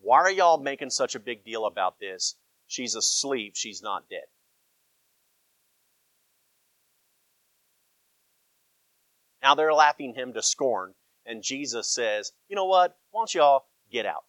Why 0.00 0.18
are 0.18 0.30
y'all 0.30 0.58
making 0.58 0.90
such 0.90 1.14
a 1.14 1.20
big 1.20 1.44
deal 1.44 1.64
about 1.64 1.98
this? 1.98 2.36
She's 2.66 2.94
asleep. 2.94 3.52
She's 3.56 3.82
not 3.82 4.08
dead. 4.10 4.24
Now 9.42 9.54
they're 9.54 9.74
laughing 9.74 10.14
him 10.14 10.32
to 10.32 10.42
scorn. 10.42 10.94
And 11.26 11.42
Jesus 11.42 11.88
says, 11.88 12.32
You 12.48 12.56
know 12.56 12.64
what? 12.64 12.96
Why 13.10 13.20
don't 13.20 13.34
y'all 13.34 13.64
get 13.90 14.06
out? 14.06 14.24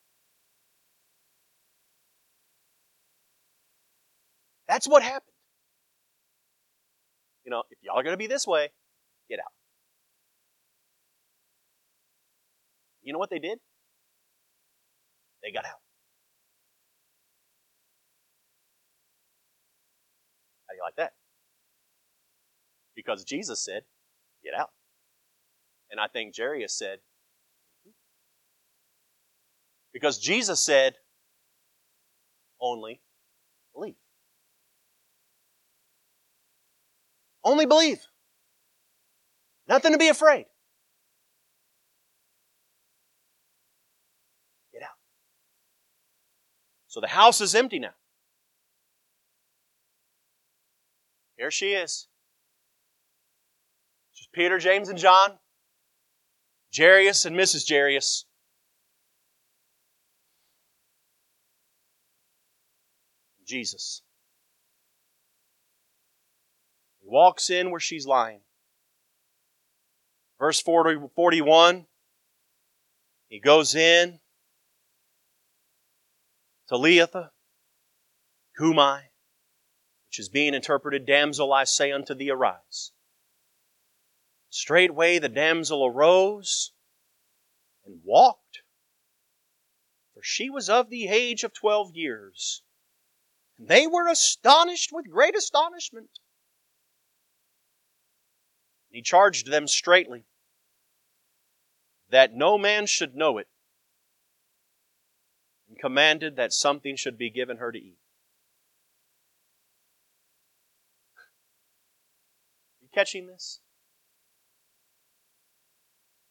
That's 4.67 4.87
what 4.87 5.03
happened. 5.03 5.31
You 7.45 7.51
know, 7.51 7.63
if 7.69 7.77
y'all 7.81 7.97
are 7.99 8.03
going 8.03 8.13
to 8.13 8.17
be 8.17 8.27
this 8.27 8.47
way, 8.47 8.69
get 9.29 9.39
out. 9.39 9.51
You 13.03 13.13
know 13.13 13.19
what 13.19 13.29
they 13.29 13.39
did? 13.39 13.59
They 15.43 15.51
got 15.51 15.63
out. 15.65 15.79
How 20.64 20.64
do 20.64 20.64
like 20.83 20.95
that? 20.95 21.13
Because 22.95 23.23
Jesus 23.23 23.63
said, 23.63 23.83
get 24.43 24.53
out. 24.53 24.69
And 25.91 25.99
I 25.99 26.07
think 26.07 26.35
Jairus 26.35 26.77
said, 26.77 26.99
mm-hmm. 27.87 27.91
Because 29.93 30.17
Jesus 30.17 30.59
said, 30.59 30.95
only 32.59 33.01
believe. 33.73 33.95
Only 37.43 37.65
believe. 37.65 37.99
Nothing 39.67 39.91
to 39.91 39.97
be 39.97 40.07
afraid. 40.07 40.45
Get 44.73 44.83
out. 44.83 44.89
So 46.87 47.01
the 47.01 47.07
house 47.07 47.41
is 47.41 47.53
empty 47.53 47.79
now. 47.79 47.93
Here 51.45 51.51
she 51.51 51.73
is. 51.73 52.07
Just 54.15 54.31
Peter, 54.31 54.57
James, 54.57 54.89
and 54.89 54.97
John, 54.97 55.37
Jairus 56.75 57.23
and 57.23 57.35
Mrs. 57.35 57.69
Jairus. 57.69 58.25
Jesus. 63.47 64.01
He 66.99 67.07
walks 67.07 67.51
in 67.51 67.69
where 67.69 67.79
she's 67.79 68.07
lying. 68.07 68.39
Verse 70.39 70.59
40, 70.59 71.09
41, 71.15 71.85
he 73.27 73.39
goes 73.39 73.75
in, 73.75 74.13
to 76.69 76.75
Talitha, 76.75 77.29
Cumi, 78.57 79.11
which 80.15 80.21
is 80.21 80.29
being 80.29 80.53
interpreted, 80.53 81.05
Damsel, 81.05 81.51
I 81.51 81.65
say 81.65 81.91
unto 81.91 82.13
thee, 82.13 82.29
arise. 82.29 82.93
Straightway 84.49 85.19
the 85.19 85.27
damsel 85.27 85.85
arose 85.85 86.71
and 87.85 87.99
walked, 88.01 88.61
for 90.13 90.23
she 90.23 90.49
was 90.49 90.69
of 90.69 90.89
the 90.89 91.09
age 91.09 91.43
of 91.43 91.51
twelve 91.51 91.97
years. 91.97 92.63
And 93.57 93.67
they 93.67 93.87
were 93.87 94.07
astonished 94.07 94.91
with 94.93 95.11
great 95.11 95.35
astonishment. 95.35 96.19
He 98.89 99.01
charged 99.01 99.51
them 99.51 99.67
straitly 99.67 100.23
that 102.09 102.33
no 102.33 102.57
man 102.57 102.85
should 102.85 103.15
know 103.15 103.37
it, 103.37 103.49
and 105.67 105.77
commanded 105.77 106.37
that 106.37 106.53
something 106.53 106.95
should 106.95 107.17
be 107.17 107.29
given 107.29 107.57
her 107.57 107.73
to 107.73 107.77
eat. 107.77 107.97
You 112.85 112.89
catching 112.93 113.25
this? 113.25 113.61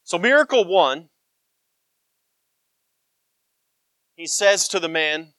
So, 0.04 0.18
miracle 0.18 0.64
one, 0.64 1.08
he 4.14 4.28
says 4.28 4.68
to 4.68 4.78
the 4.78 4.88
man, 4.88 5.32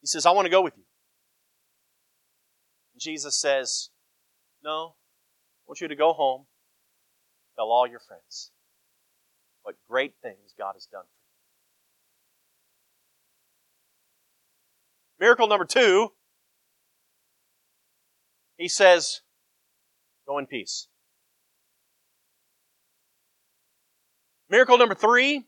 he 0.00 0.08
says, 0.08 0.26
I 0.26 0.32
want 0.32 0.46
to 0.46 0.50
go 0.50 0.60
with 0.60 0.76
you. 0.76 0.82
Jesus 2.98 3.40
says, 3.40 3.90
no. 4.64 4.96
I 4.96 5.64
want 5.68 5.80
you 5.80 5.86
to 5.86 5.94
go 5.94 6.12
home, 6.12 6.46
tell 7.54 7.66
all 7.66 7.86
your 7.86 8.00
friends 8.00 8.50
what 9.62 9.76
great 9.88 10.14
things 10.20 10.52
God 10.58 10.72
has 10.74 10.86
done 10.86 11.04
for 11.04 11.08
you. 15.20 15.26
Miracle 15.26 15.46
number 15.46 15.64
two, 15.64 16.10
he 18.60 18.68
says, 18.68 19.22
Go 20.28 20.36
in 20.36 20.46
peace. 20.46 20.86
Miracle 24.50 24.76
number 24.76 24.94
three, 24.94 25.46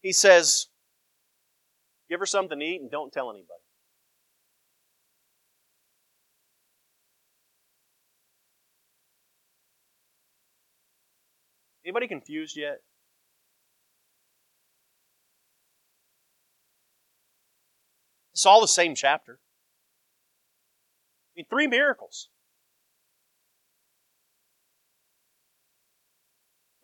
he 0.00 0.10
says, 0.10 0.68
Give 2.08 2.18
her 2.18 2.24
something 2.24 2.58
to 2.58 2.64
eat 2.64 2.80
and 2.80 2.90
don't 2.90 3.12
tell 3.12 3.30
anybody. 3.30 3.60
Anybody 11.84 12.08
confused 12.08 12.56
yet? 12.56 12.80
It's 18.32 18.46
all 18.46 18.62
the 18.62 18.66
same 18.66 18.94
chapter. 18.94 19.40
I 21.34 21.40
mean, 21.40 21.46
three 21.50 21.66
miracles. 21.66 22.28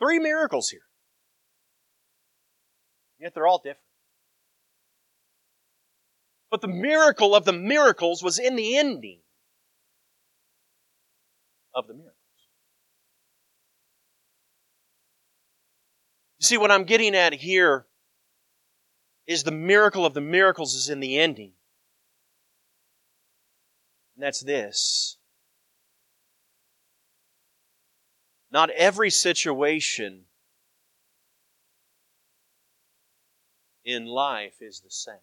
Three 0.01 0.18
miracles 0.18 0.70
here. 0.70 0.80
Yet 3.20 3.34
they're 3.34 3.46
all 3.46 3.59
different. 3.59 3.84
But 6.51 6.62
the 6.62 6.68
miracle 6.68 7.34
of 7.34 7.44
the 7.44 7.53
miracles 7.53 8.22
was 8.22 8.38
in 8.38 8.57
the 8.57 8.76
ending 8.76 9.20
of 11.74 11.86
the 11.86 11.94
miracles. 11.94 12.16
You 16.40 16.46
see, 16.46 16.57
what 16.57 16.72
I'm 16.72 16.84
getting 16.84 17.14
at 17.14 17.34
here 17.34 17.86
is 19.26 19.44
the 19.44 19.53
miracle 19.53 20.05
of 20.05 20.14
the 20.14 20.20
miracles 20.20 20.74
is 20.74 20.88
in 20.88 20.98
the 20.98 21.18
ending. 21.18 21.53
And 24.21 24.27
that's 24.27 24.41
this. 24.41 25.16
Not 28.53 28.68
every 28.68 29.09
situation 29.09 30.25
in 33.83 34.05
life 34.05 34.61
is 34.61 34.81
the 34.81 34.91
same. 34.91 35.14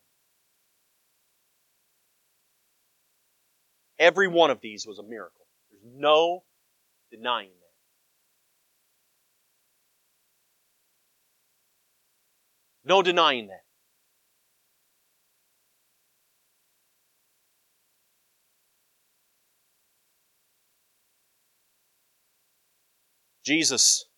Every 3.99 4.27
one 4.27 4.49
of 4.49 4.61
these 4.61 4.87
was 4.87 4.97
a 4.97 5.03
miracle. 5.03 5.45
There's 5.69 5.83
no 5.95 6.41
denying 7.11 7.49
that. 7.49 7.75
No 12.83 13.03
denying 13.03 13.49
that. 13.49 13.66
Jesus 23.47 24.09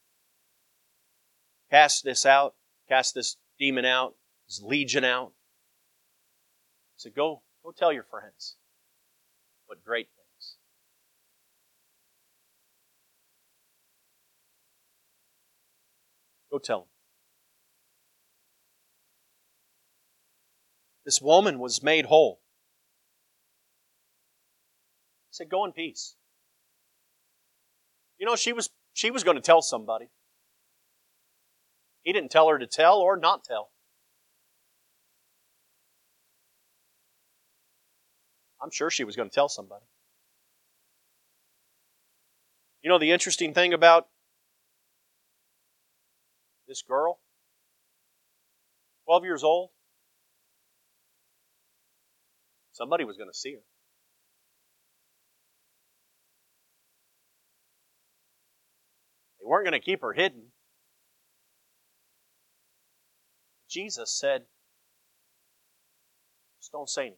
cast 1.69 2.03
this 2.03 2.25
out, 2.25 2.55
cast 2.87 3.13
this 3.13 3.37
demon 3.59 3.85
out, 3.85 4.15
this 4.47 4.59
legion 4.59 5.05
out. 5.05 5.33
He 6.95 7.01
said, 7.03 7.13
Go, 7.15 7.43
go 7.63 7.71
tell 7.71 7.93
your 7.93 8.05
friends 8.09 8.55
what 9.67 9.85
great 9.85 10.07
things. 10.07 10.55
Go 16.51 16.57
tell 16.57 16.79
them. 16.79 16.87
This 21.05 21.21
woman 21.21 21.59
was 21.59 21.83
made 21.83 22.05
whole. 22.05 22.41
He 25.29 25.35
said, 25.35 25.49
Go 25.51 25.65
in 25.65 25.71
peace. 25.71 26.15
You 28.17 28.25
know, 28.25 28.35
she 28.35 28.53
was 28.53 28.71
she 28.99 29.11
was 29.11 29.23
going 29.23 29.37
to 29.37 29.41
tell 29.41 29.61
somebody. 29.61 30.09
He 32.03 32.11
didn't 32.11 32.31
tell 32.31 32.49
her 32.49 32.59
to 32.59 32.67
tell 32.67 32.97
or 32.97 33.15
not 33.15 33.45
tell. 33.45 33.69
I'm 38.61 38.71
sure 38.71 38.89
she 38.89 39.05
was 39.05 39.15
going 39.15 39.29
to 39.29 39.33
tell 39.33 39.47
somebody. 39.47 39.85
You 42.81 42.89
know 42.89 42.99
the 42.99 43.11
interesting 43.11 43.53
thing 43.53 43.73
about 43.73 44.07
this 46.67 46.81
girl? 46.81 47.19
12 49.05 49.23
years 49.23 49.43
old. 49.45 49.69
Somebody 52.73 53.05
was 53.05 53.15
going 53.15 53.29
to 53.29 53.37
see 53.37 53.53
her. 53.53 53.68
Weren't 59.49 59.65
going 59.65 59.79
to 59.79 59.83
keep 59.83 60.01
her 60.01 60.13
hidden. 60.13 60.43
Jesus 63.67 64.11
said, 64.11 64.43
just 66.59 66.71
don't 66.71 66.89
say 66.89 67.01
anything. 67.01 67.17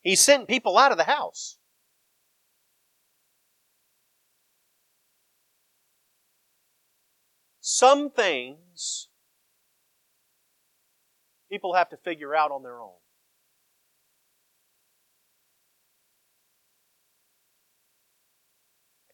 He 0.00 0.16
sent 0.16 0.48
people 0.48 0.76
out 0.76 0.90
of 0.90 0.98
the 0.98 1.04
house. 1.04 1.58
Some 7.60 8.10
things 8.10 9.08
people 11.48 11.74
have 11.74 11.90
to 11.90 11.96
figure 11.96 12.34
out 12.34 12.50
on 12.50 12.64
their 12.64 12.80
own. 12.80 12.94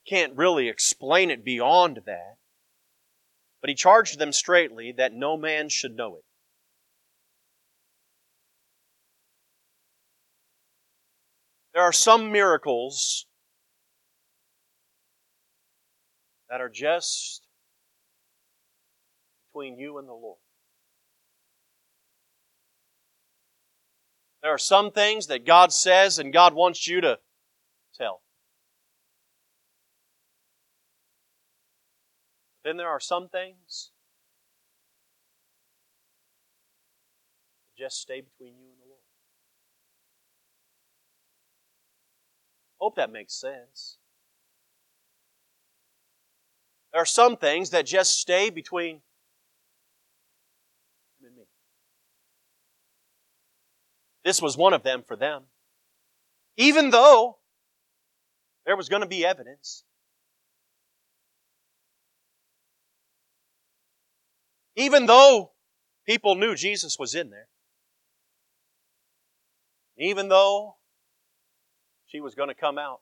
Can't 0.09 0.37
really 0.37 0.69
explain 0.69 1.31
it 1.31 1.45
beyond 1.45 2.01
that. 2.07 2.37
But 3.61 3.69
he 3.69 3.75
charged 3.75 4.19
them 4.19 4.33
straitly 4.33 4.93
that 4.97 5.13
no 5.13 5.37
man 5.37 5.69
should 5.69 5.97
know 5.97 6.17
it. 6.17 6.25
There 11.75 11.83
are 11.83 11.93
some 11.93 12.33
miracles 12.33 13.27
that 16.49 16.61
are 16.61 16.71
just 16.71 17.47
between 19.53 19.79
you 19.79 19.99
and 19.99 20.09
the 20.09 20.13
Lord. 20.13 20.39
There 24.43 24.53
are 24.53 24.59
some 24.59 24.91
things 24.91 25.27
that 25.27 25.45
God 25.45 25.73
says 25.73 26.19
and 26.19 26.33
God 26.33 26.55
wants 26.55 26.87
you 26.87 27.01
to 27.03 27.19
tell. 27.95 28.23
Then 32.69 32.77
there 32.77 32.91
are 32.91 33.01
some 33.01 33.31
things 33.31 33.93
that 37.65 37.83
just 37.83 37.99
stay 37.99 38.21
between 38.21 38.59
you 38.59 38.67
and 38.69 38.79
the 38.79 38.85
Lord. 38.87 39.01
Hope 42.79 42.97
that 42.97 43.11
makes 43.11 43.33
sense. 43.33 43.97
There 46.93 47.01
are 47.01 47.07
some 47.07 47.39
things 47.39 47.71
that 47.71 47.87
just 47.87 48.19
stay 48.19 48.51
between 48.51 48.97
him 48.97 49.03
and 51.27 51.37
me. 51.37 51.45
This 54.27 54.43
was 54.43 54.59
one 54.59 54.75
of 54.75 54.83
them 54.83 55.03
for 55.09 55.17
them. 55.17 55.45
Even 56.59 56.91
though 56.91 57.39
there 58.67 58.77
was 58.77 58.91
going 58.91 59.01
to 59.01 59.09
be 59.09 59.25
evidence. 59.25 59.85
Even 64.79 65.07
though 65.07 65.51
people 66.07 66.37
knew 66.37 66.55
Jesus 66.55 67.01
was 67.01 67.17
in 67.17 67.31
there. 67.31 67.49
Even 69.99 70.29
though 70.29 70.77
she 72.07 72.21
was 72.21 72.37
going 72.37 72.49
to 72.49 72.55
come 72.55 72.79
out. 72.79 73.01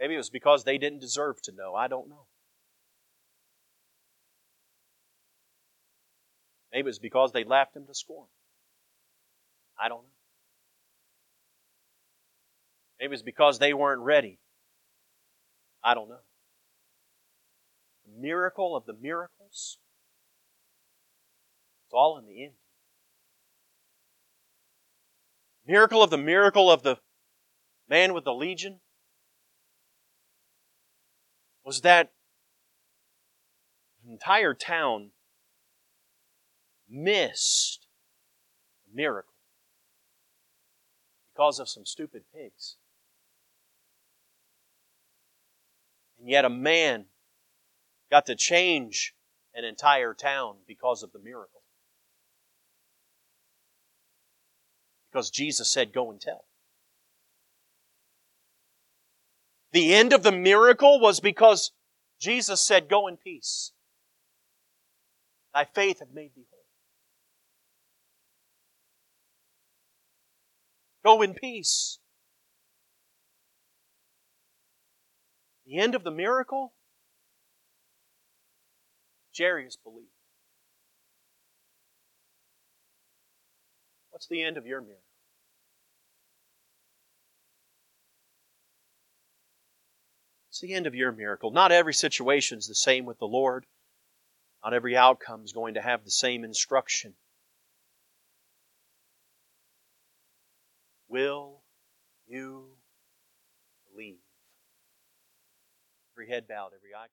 Maybe 0.00 0.14
it 0.14 0.16
was 0.16 0.30
because 0.30 0.64
they 0.64 0.78
didn't 0.78 1.00
deserve 1.00 1.42
to 1.42 1.52
know. 1.52 1.74
I 1.74 1.86
don't 1.86 2.08
know. 2.08 2.24
Maybe 6.72 6.80
it 6.80 6.86
was 6.86 6.98
because 6.98 7.32
they 7.32 7.44
laughed 7.44 7.76
him 7.76 7.84
to 7.88 7.94
scorn. 7.94 8.28
I 9.78 9.90
don't 9.90 10.02
know. 10.02 10.14
Maybe 12.98 13.08
it 13.08 13.10
was 13.10 13.22
because 13.22 13.58
they 13.58 13.74
weren't 13.74 14.00
ready. 14.00 14.38
I 15.84 15.92
don't 15.92 16.08
know. 16.08 16.20
Miracle 18.20 18.76
of 18.76 18.84
the 18.86 18.92
miracles, 18.92 19.78
it's 21.86 21.92
all 21.92 22.18
in 22.18 22.26
the 22.26 22.44
end. 22.44 22.54
Miracle 25.66 26.02
of 26.02 26.10
the 26.10 26.18
miracle 26.18 26.70
of 26.70 26.82
the 26.82 26.96
man 27.88 28.12
with 28.12 28.24
the 28.24 28.34
legion 28.34 28.80
was 31.64 31.80
that 31.82 32.12
entire 34.06 34.54
town 34.54 35.10
missed 36.88 37.86
a 38.90 38.94
miracle 38.94 39.34
because 41.32 41.58
of 41.60 41.68
some 41.68 41.86
stupid 41.86 42.22
pigs. 42.34 42.76
And 46.18 46.28
yet 46.28 46.44
a 46.44 46.50
man 46.50 47.06
got 48.10 48.26
to 48.26 48.34
change 48.34 49.14
an 49.54 49.64
entire 49.64 50.14
town 50.14 50.56
because 50.66 51.02
of 51.02 51.12
the 51.12 51.18
miracle. 51.18 51.62
Because 55.10 55.30
Jesus 55.30 55.70
said, 55.70 55.92
Go 55.92 56.10
and 56.10 56.20
tell. 56.20 56.44
The 59.72 59.94
end 59.94 60.12
of 60.12 60.22
the 60.22 60.32
miracle 60.32 61.00
was 61.00 61.20
because 61.20 61.72
Jesus 62.20 62.60
said, 62.64 62.88
Go 62.88 63.06
in 63.06 63.16
peace. 63.16 63.72
Thy 65.54 65.64
faith 65.64 65.98
hath 66.00 66.08
made 66.12 66.30
thee 66.34 66.46
whole. 66.50 66.60
Go 71.16 71.22
in 71.22 71.34
peace. 71.34 71.98
The 75.66 75.78
end 75.78 75.94
of 75.94 76.04
the 76.04 76.10
miracle? 76.10 76.72
Jairus 79.36 79.76
believed. 79.76 80.08
What's 84.10 84.26
the 84.26 84.42
end 84.42 84.56
of 84.56 84.66
your 84.66 84.80
miracle? 84.80 85.04
It's 90.50 90.60
the 90.60 90.74
end 90.74 90.86
of 90.86 90.94
your 90.94 91.12
miracle. 91.12 91.52
Not 91.52 91.72
every 91.72 91.94
situation 91.94 92.58
is 92.58 92.66
the 92.66 92.74
same 92.74 93.06
with 93.06 93.18
the 93.18 93.26
Lord. 93.26 93.64
Not 94.64 94.74
every 94.74 94.96
outcome 94.96 95.42
is 95.44 95.52
going 95.52 95.74
to 95.74 95.80
have 95.80 96.04
the 96.04 96.10
same 96.10 96.44
instruction. 96.44 97.14
Will 101.08 101.62
you 102.26 102.76
believe? 103.90 104.18
Every 106.14 106.28
head 106.28 106.46
bowed, 106.46 106.72
every 106.76 106.94
eye 106.94 107.06